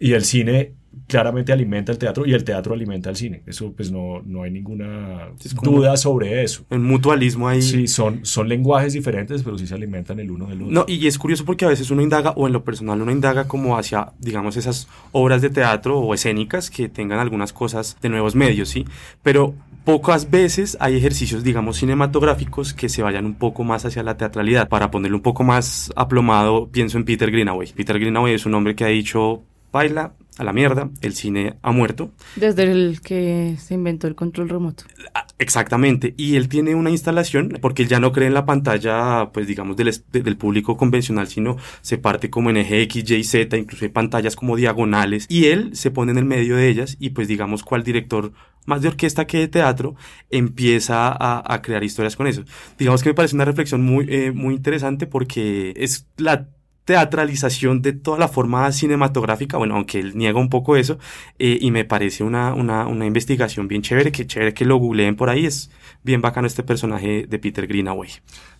[0.00, 0.72] Y el cine
[1.06, 3.42] claramente alimenta el teatro y el teatro alimenta el cine.
[3.46, 5.28] Eso pues no, no hay ninguna
[5.62, 6.64] duda sobre eso.
[6.70, 7.62] El mutualismo ahí.
[7.62, 10.72] Sí, son, son lenguajes diferentes, pero sí se alimentan el uno del otro.
[10.72, 13.46] No, y es curioso porque a veces uno indaga, o en lo personal uno indaga
[13.46, 18.34] como hacia, digamos, esas obras de teatro o escénicas que tengan algunas cosas de nuevos
[18.34, 18.84] medios, ¿sí?
[19.22, 19.54] Pero
[19.88, 24.68] pocas veces hay ejercicios, digamos, cinematográficos que se vayan un poco más hacia la teatralidad.
[24.68, 27.72] Para ponerlo un poco más aplomado, pienso en Peter Greenaway.
[27.72, 31.72] Peter Greenaway es un hombre que ha dicho, baila, a la mierda, el cine ha
[31.72, 32.10] muerto.
[32.36, 34.84] Desde el que se inventó el control remoto.
[35.14, 39.30] Ah, exactamente, y él tiene una instalación, porque él ya no cree en la pantalla,
[39.32, 43.56] pues digamos, del, del público convencional, sino se parte como en eje X, Y, Z,
[43.56, 47.10] incluso hay pantallas como diagonales, y él se pone en el medio de ellas, y
[47.10, 48.32] pues digamos, cual director
[48.68, 49.96] más de orquesta que de teatro,
[50.30, 52.44] empieza a, a crear historias con eso.
[52.78, 56.48] Digamos que me parece una reflexión muy, eh, muy interesante porque es la
[56.88, 60.98] teatralización de toda la forma cinematográfica, bueno, aunque él niega un poco eso,
[61.38, 65.14] eh, y me parece una, una, una, investigación bien chévere, que chévere que lo googleen
[65.14, 65.70] por ahí, es
[66.02, 68.08] bien bacano este personaje de Peter Greenaway.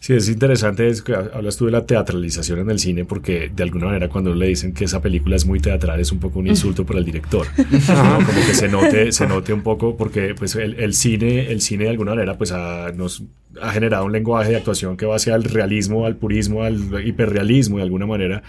[0.01, 3.63] Sí, es interesante, es que hablas tú de la teatralización en el cine, porque de
[3.65, 6.47] alguna manera cuando le dicen que esa película es muy teatral es un poco un
[6.47, 10.75] insulto para el director, como que se note, se note un poco, porque pues el,
[10.75, 13.25] el cine, el cine de alguna manera pues a, nos
[13.61, 17.79] ha generado un lenguaje de actuación que va hacia el realismo, al purismo, al hiperrealismo
[17.79, 18.43] de alguna manera.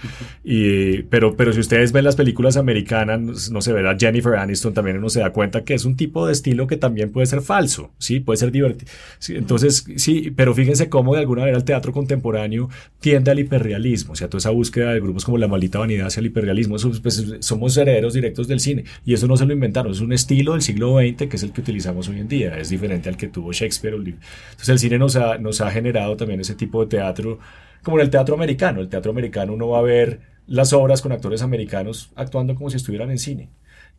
[0.43, 4.97] Y, pero, pero si ustedes ven las películas americanas, no se verá Jennifer Aniston también
[4.97, 7.91] uno se da cuenta que es un tipo de estilo que también puede ser falso,
[7.97, 8.19] ¿sí?
[8.19, 8.91] Puede ser divertido.
[9.29, 12.69] entonces, sí, pero fíjense cómo de alguna manera el teatro contemporáneo
[12.99, 16.21] tiende al hiperrealismo, o sea, toda esa búsqueda de grupos como La Maldita Vanidad hacia
[16.21, 18.85] el hiperrealismo, pues, somos herederos directos del cine.
[19.05, 21.51] Y eso no se lo inventaron, es un estilo del siglo XX que es el
[21.51, 23.95] que utilizamos hoy en día, es diferente al que tuvo Shakespeare.
[23.95, 27.39] Entonces el cine nos ha, nos ha generado también ese tipo de teatro,
[27.83, 28.81] como en el teatro americano.
[28.81, 32.77] El teatro americano uno va a ver las obras con actores americanos actuando como si
[32.77, 33.49] estuvieran en cine.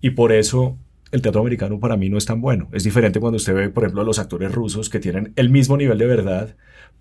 [0.00, 0.78] Y por eso
[1.12, 2.68] el teatro americano para mí no es tan bueno.
[2.72, 5.76] Es diferente cuando usted ve, por ejemplo, a los actores rusos que tienen el mismo
[5.76, 6.56] nivel de verdad,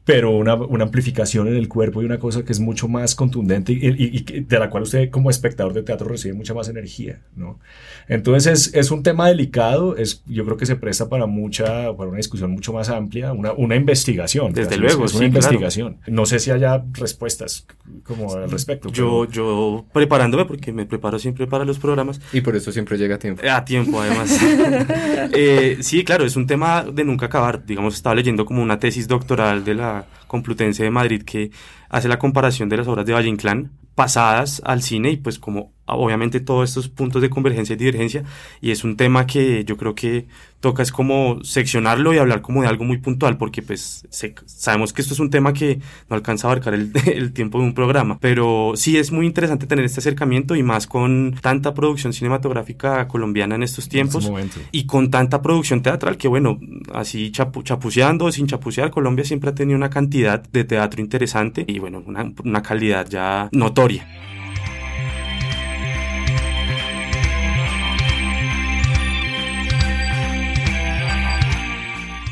[0.06, 3.74] pero una, una, amplificación en el cuerpo y una cosa que es mucho más contundente
[3.74, 7.60] y, y, de la cual usted como espectador de teatro recibe mucha más energía, ¿no?
[8.08, 12.10] Entonces es, es, un tema delicado, es, yo creo que se presta para mucha, para
[12.10, 14.52] una discusión mucho más amplia, una, una investigación.
[14.52, 15.98] Desde luego, es, una investigación.
[16.08, 17.68] No sé si haya respuestas
[18.04, 18.90] como al respecto.
[18.90, 22.20] Yo, yo preparándome, porque me preparo siempre para los programas.
[22.34, 23.44] Y por eso siempre llega a tiempo.
[23.48, 24.38] A tiempo, además.
[25.34, 27.66] eh, sí, claro, es un tema de nunca acabar.
[27.66, 31.52] Digamos, estaba leyendo como una tesis doctoral de la Complutense de Madrid que
[31.90, 35.74] hace la comparación de las obras de Valle Inclán pasadas al cine y pues como
[35.94, 38.24] obviamente todos estos puntos de convergencia y divergencia
[38.62, 40.28] y es un tema que yo creo que
[40.60, 44.06] toca es como seccionarlo y hablar como de algo muy puntual porque pues
[44.46, 45.80] sabemos que esto es un tema que
[46.10, 48.18] no alcanza a abarcar el, el, tiempo de un programa.
[48.20, 53.56] Pero sí es muy interesante tener este acercamiento y más con tanta producción cinematográfica colombiana
[53.56, 54.30] en estos tiempos
[54.72, 56.60] y con tanta producción teatral que bueno
[56.94, 61.64] así chapu chapuceando o sin chapucear Colombia siempre ha tenido una cantidad de teatro interesante
[61.68, 64.08] y bueno una, una calidad ya notoria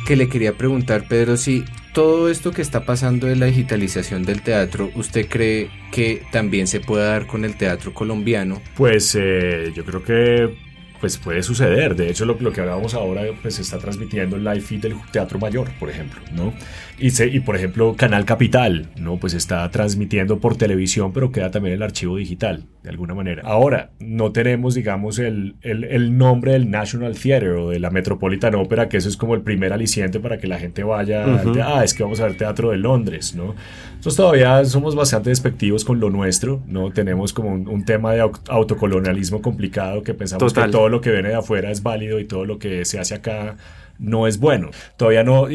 [0.07, 4.41] que le quería preguntar, Pedro, si todo esto que está pasando de la digitalización del
[4.41, 8.61] teatro, ¿usted cree que también se puede dar con el teatro colombiano?
[8.77, 10.55] Pues eh, yo creo que
[11.01, 11.93] pues puede suceder.
[11.97, 15.39] De hecho, lo, que hablábamos ahora, pues se está transmitiendo el live feed del Teatro
[15.39, 16.53] Mayor, por ejemplo, ¿no?
[16.99, 19.17] Y, se, y por ejemplo, Canal Capital, ¿no?
[19.17, 23.43] Pues está transmitiendo por televisión, pero queda también el archivo digital, de alguna manera.
[23.45, 28.55] Ahora, no tenemos, digamos, el, el, el nombre del National Theatre o de la Metropolitan
[28.55, 31.23] Opera, que eso es como el primer aliciente para que la gente vaya,
[31.63, 33.53] ah, es que vamos a ver teatro de Londres, ¿no?
[33.97, 36.91] Nosotros todavía somos bastante despectivos con lo nuestro, ¿no?
[36.91, 41.35] Tenemos como un, tema de autocolonialismo complicado que pensamos que todo lo que viene de
[41.35, 43.55] afuera es válido y todo lo que se hace acá
[43.99, 44.69] no es bueno.
[44.97, 45.47] Todavía no,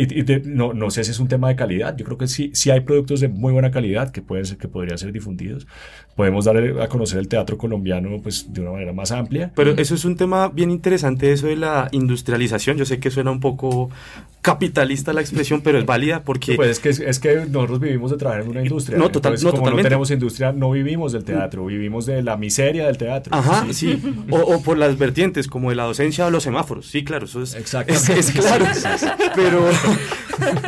[0.45, 1.97] no, no sé si es un tema de calidad.
[1.97, 4.68] Yo creo que sí, sí hay productos de muy buena calidad que pueden ser, que
[4.68, 5.66] podrían ser difundidos.
[6.16, 9.50] Podemos dar a conocer el teatro colombiano pues de una manera más amplia.
[9.54, 12.76] Pero eso es un tema bien interesante, eso de la industrialización.
[12.76, 13.88] Yo sé que suena un poco
[14.42, 16.56] capitalista la expresión, pero es válida porque...
[16.56, 18.98] Pues es que, es que nosotros vivimos de trabajar en una industria.
[18.98, 19.82] No, total- Entonces, no, como totalmente.
[19.84, 23.34] no tenemos industria, no vivimos del teatro, vivimos de la miseria del teatro.
[23.34, 24.02] Ajá, sí.
[24.30, 26.86] O, o por las vertientes, como de la docencia o los semáforos.
[26.88, 28.18] Sí, claro, eso es, Exactamente.
[28.18, 28.66] es, es claro.
[29.36, 29.64] Pero,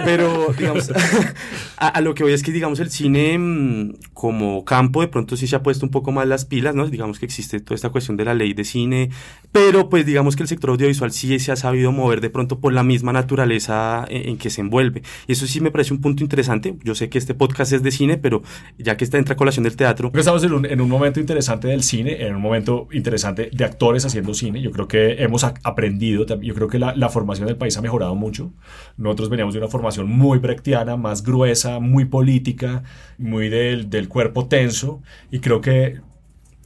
[0.05, 0.91] pero digamos,
[1.77, 5.34] a, a lo que voy es que, digamos, el cine mm, como campo de pronto
[5.37, 6.89] sí se ha puesto un poco más las pilas, ¿no?
[6.89, 9.11] Digamos que existe toda esta cuestión de la ley de cine,
[9.53, 12.73] pero pues digamos que el sector audiovisual sí se ha sabido mover de pronto por
[12.73, 15.03] la misma naturaleza en, en que se envuelve.
[15.27, 16.77] Y eso sí me parece un punto interesante.
[16.83, 18.43] Yo sé que este podcast es de cine, pero
[18.79, 21.21] ya que está a colación del teatro, Creo que estamos en un, en un momento
[21.21, 24.61] interesante del cine, en un momento interesante de actores haciendo cine.
[24.61, 28.15] Yo creo que hemos aprendido, yo creo que la, la formación del país ha mejorado
[28.15, 28.53] mucho.
[28.97, 32.83] Nosotros veníamos de una formación muy brechtiana, más gruesa, muy política,
[33.19, 35.03] muy del, del cuerpo tenso,
[35.35, 35.99] y creo que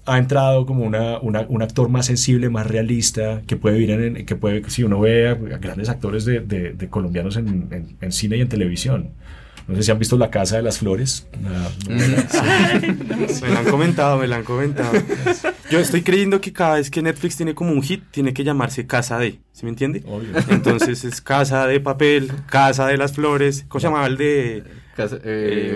[0.05, 4.27] ha entrado como una, una- un actor más sensible, más realista, que puede vivir en,
[4.27, 8.13] que puede, si uno ve a, grandes actores de, de- de colombianos en, en- en
[8.13, 9.11] cine y en televisión.
[9.67, 11.27] No sé si han visto La Casa de las Flores.
[11.39, 11.69] una-
[13.43, 14.93] Me la han comentado, me la han comentado.
[15.71, 18.87] Yo estoy creyendo que cada vez que Netflix tiene como un hit, tiene que llamarse
[18.87, 20.03] Casa de, ¿sí me entiende?
[20.07, 20.31] Obvio.
[20.49, 24.65] Entonces es Casa de Papel, Casa de las Flores, ¿cómo se llamaba el de...?
[24.99, 25.21] Casa, eh,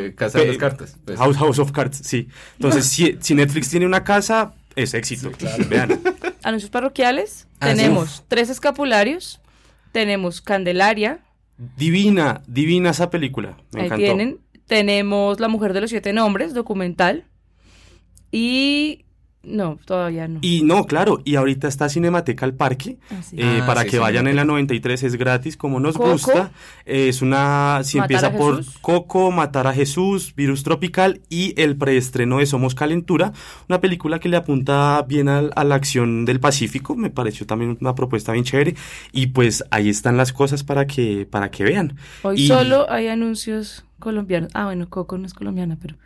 [0.09, 0.97] Eh, casa de las cartas.
[1.05, 1.17] pues.
[1.17, 2.27] House, House of Cards, sí.
[2.55, 5.31] Entonces, si, si Netflix tiene una casa, es éxito.
[5.69, 6.01] Vean.
[6.43, 7.47] Anuncios parroquiales.
[7.61, 7.77] Ah, sí.
[7.77, 9.41] tenemos tres escapularios.
[9.93, 11.21] Tenemos Candelaria.
[11.77, 13.57] Divina, divina esa película.
[13.71, 14.05] Me ahí encantó.
[14.05, 14.39] tienen.
[14.67, 17.25] Tenemos La Mujer de los Siete Nombres, documental.
[18.33, 19.05] Y.
[19.45, 20.39] No, todavía no.
[20.41, 23.37] Y no, claro, y ahorita está Cinemateca al Parque, Ah, sí.
[23.41, 24.53] eh, Ah, para sí, que vayan en la Cinemateca.
[24.53, 26.13] 93, es gratis, como nos Coco.
[26.13, 26.53] gusta.
[26.87, 28.79] Eh, es una, si empieza a por Jesús.
[28.81, 33.33] Coco, Matar a Jesús, Virus Tropical y el preestreno de Somos Calentura,
[33.69, 37.77] una película que le apunta bien al- a, la acción del Pacífico, me pareció también
[37.81, 38.77] una propuesta bien chévere,
[39.11, 41.97] y pues ahí están las cosas para que, para que vean.
[42.23, 44.51] Hoy Y- solo hay anuncios colombianos.
[44.55, 45.97] Ah, bueno, Coco no es colombiana, pero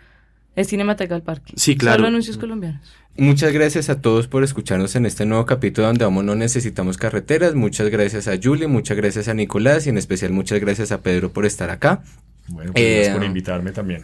[0.56, 1.52] es Cinemateca al Parque.
[1.56, 1.98] Sí, claro.
[1.98, 2.80] Solo anuncios colombianos.
[3.18, 7.54] Muchas gracias a todos por escucharnos en este nuevo capítulo donde vamos no necesitamos carreteras.
[7.54, 11.32] Muchas gracias a Julie, muchas gracias a Nicolás y en especial muchas gracias a Pedro
[11.32, 12.02] por estar acá.
[12.48, 14.02] Bueno, pues gracias Eh, por invitarme también.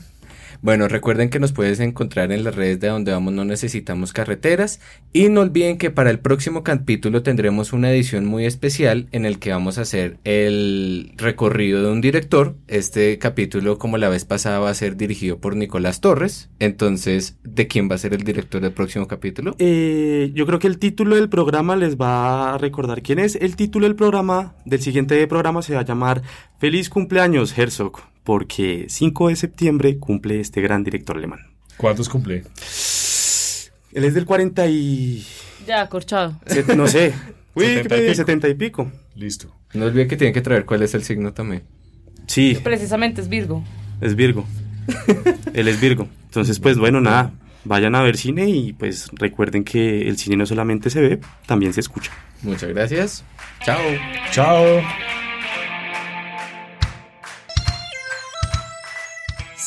[0.63, 4.79] Bueno, recuerden que nos puedes encontrar en las redes de donde vamos no necesitamos carreteras
[5.13, 9.41] y no olviden que para el próximo capítulo tendremos una edición muy especial en el
[9.41, 12.55] que vamos a hacer el recorrido de un director.
[12.69, 16.49] Este capítulo, como la vez pasada, va a ser dirigido por Nicolás Torres.
[16.61, 19.57] Entonces, ¿de quién va a ser el director del próximo capítulo?
[19.59, 23.35] Eh, yo creo que el título del programa les va a recordar quién es.
[23.35, 26.23] El título del programa, del siguiente programa, se va a llamar
[26.61, 31.41] Feliz cumpleaños, Herzog, porque 5 de septiembre cumple este gran director alemán.
[31.77, 32.45] ¿Cuántos cumple?
[33.93, 35.27] Él es del 40 y...
[35.67, 36.39] Ya, corchado.
[36.47, 37.13] set- no sé.
[37.55, 38.15] Uy, 70 y pico.
[38.15, 38.93] 70 y pico.
[39.15, 39.55] Listo.
[39.75, 41.65] No olviden que tienen que traer cuál es el signo también.
[42.27, 43.63] Sí, Precisamente es Virgo.
[44.01, 44.47] es Virgo.
[45.55, 46.09] Él es Virgo.
[46.25, 47.33] Entonces, pues bueno, nada.
[47.65, 51.73] Vayan a ver cine y pues recuerden que el cine no solamente se ve, también
[51.73, 52.11] se escucha.
[52.43, 53.25] Muchas gracias.
[53.65, 53.79] Chao.
[54.33, 55.22] Chao.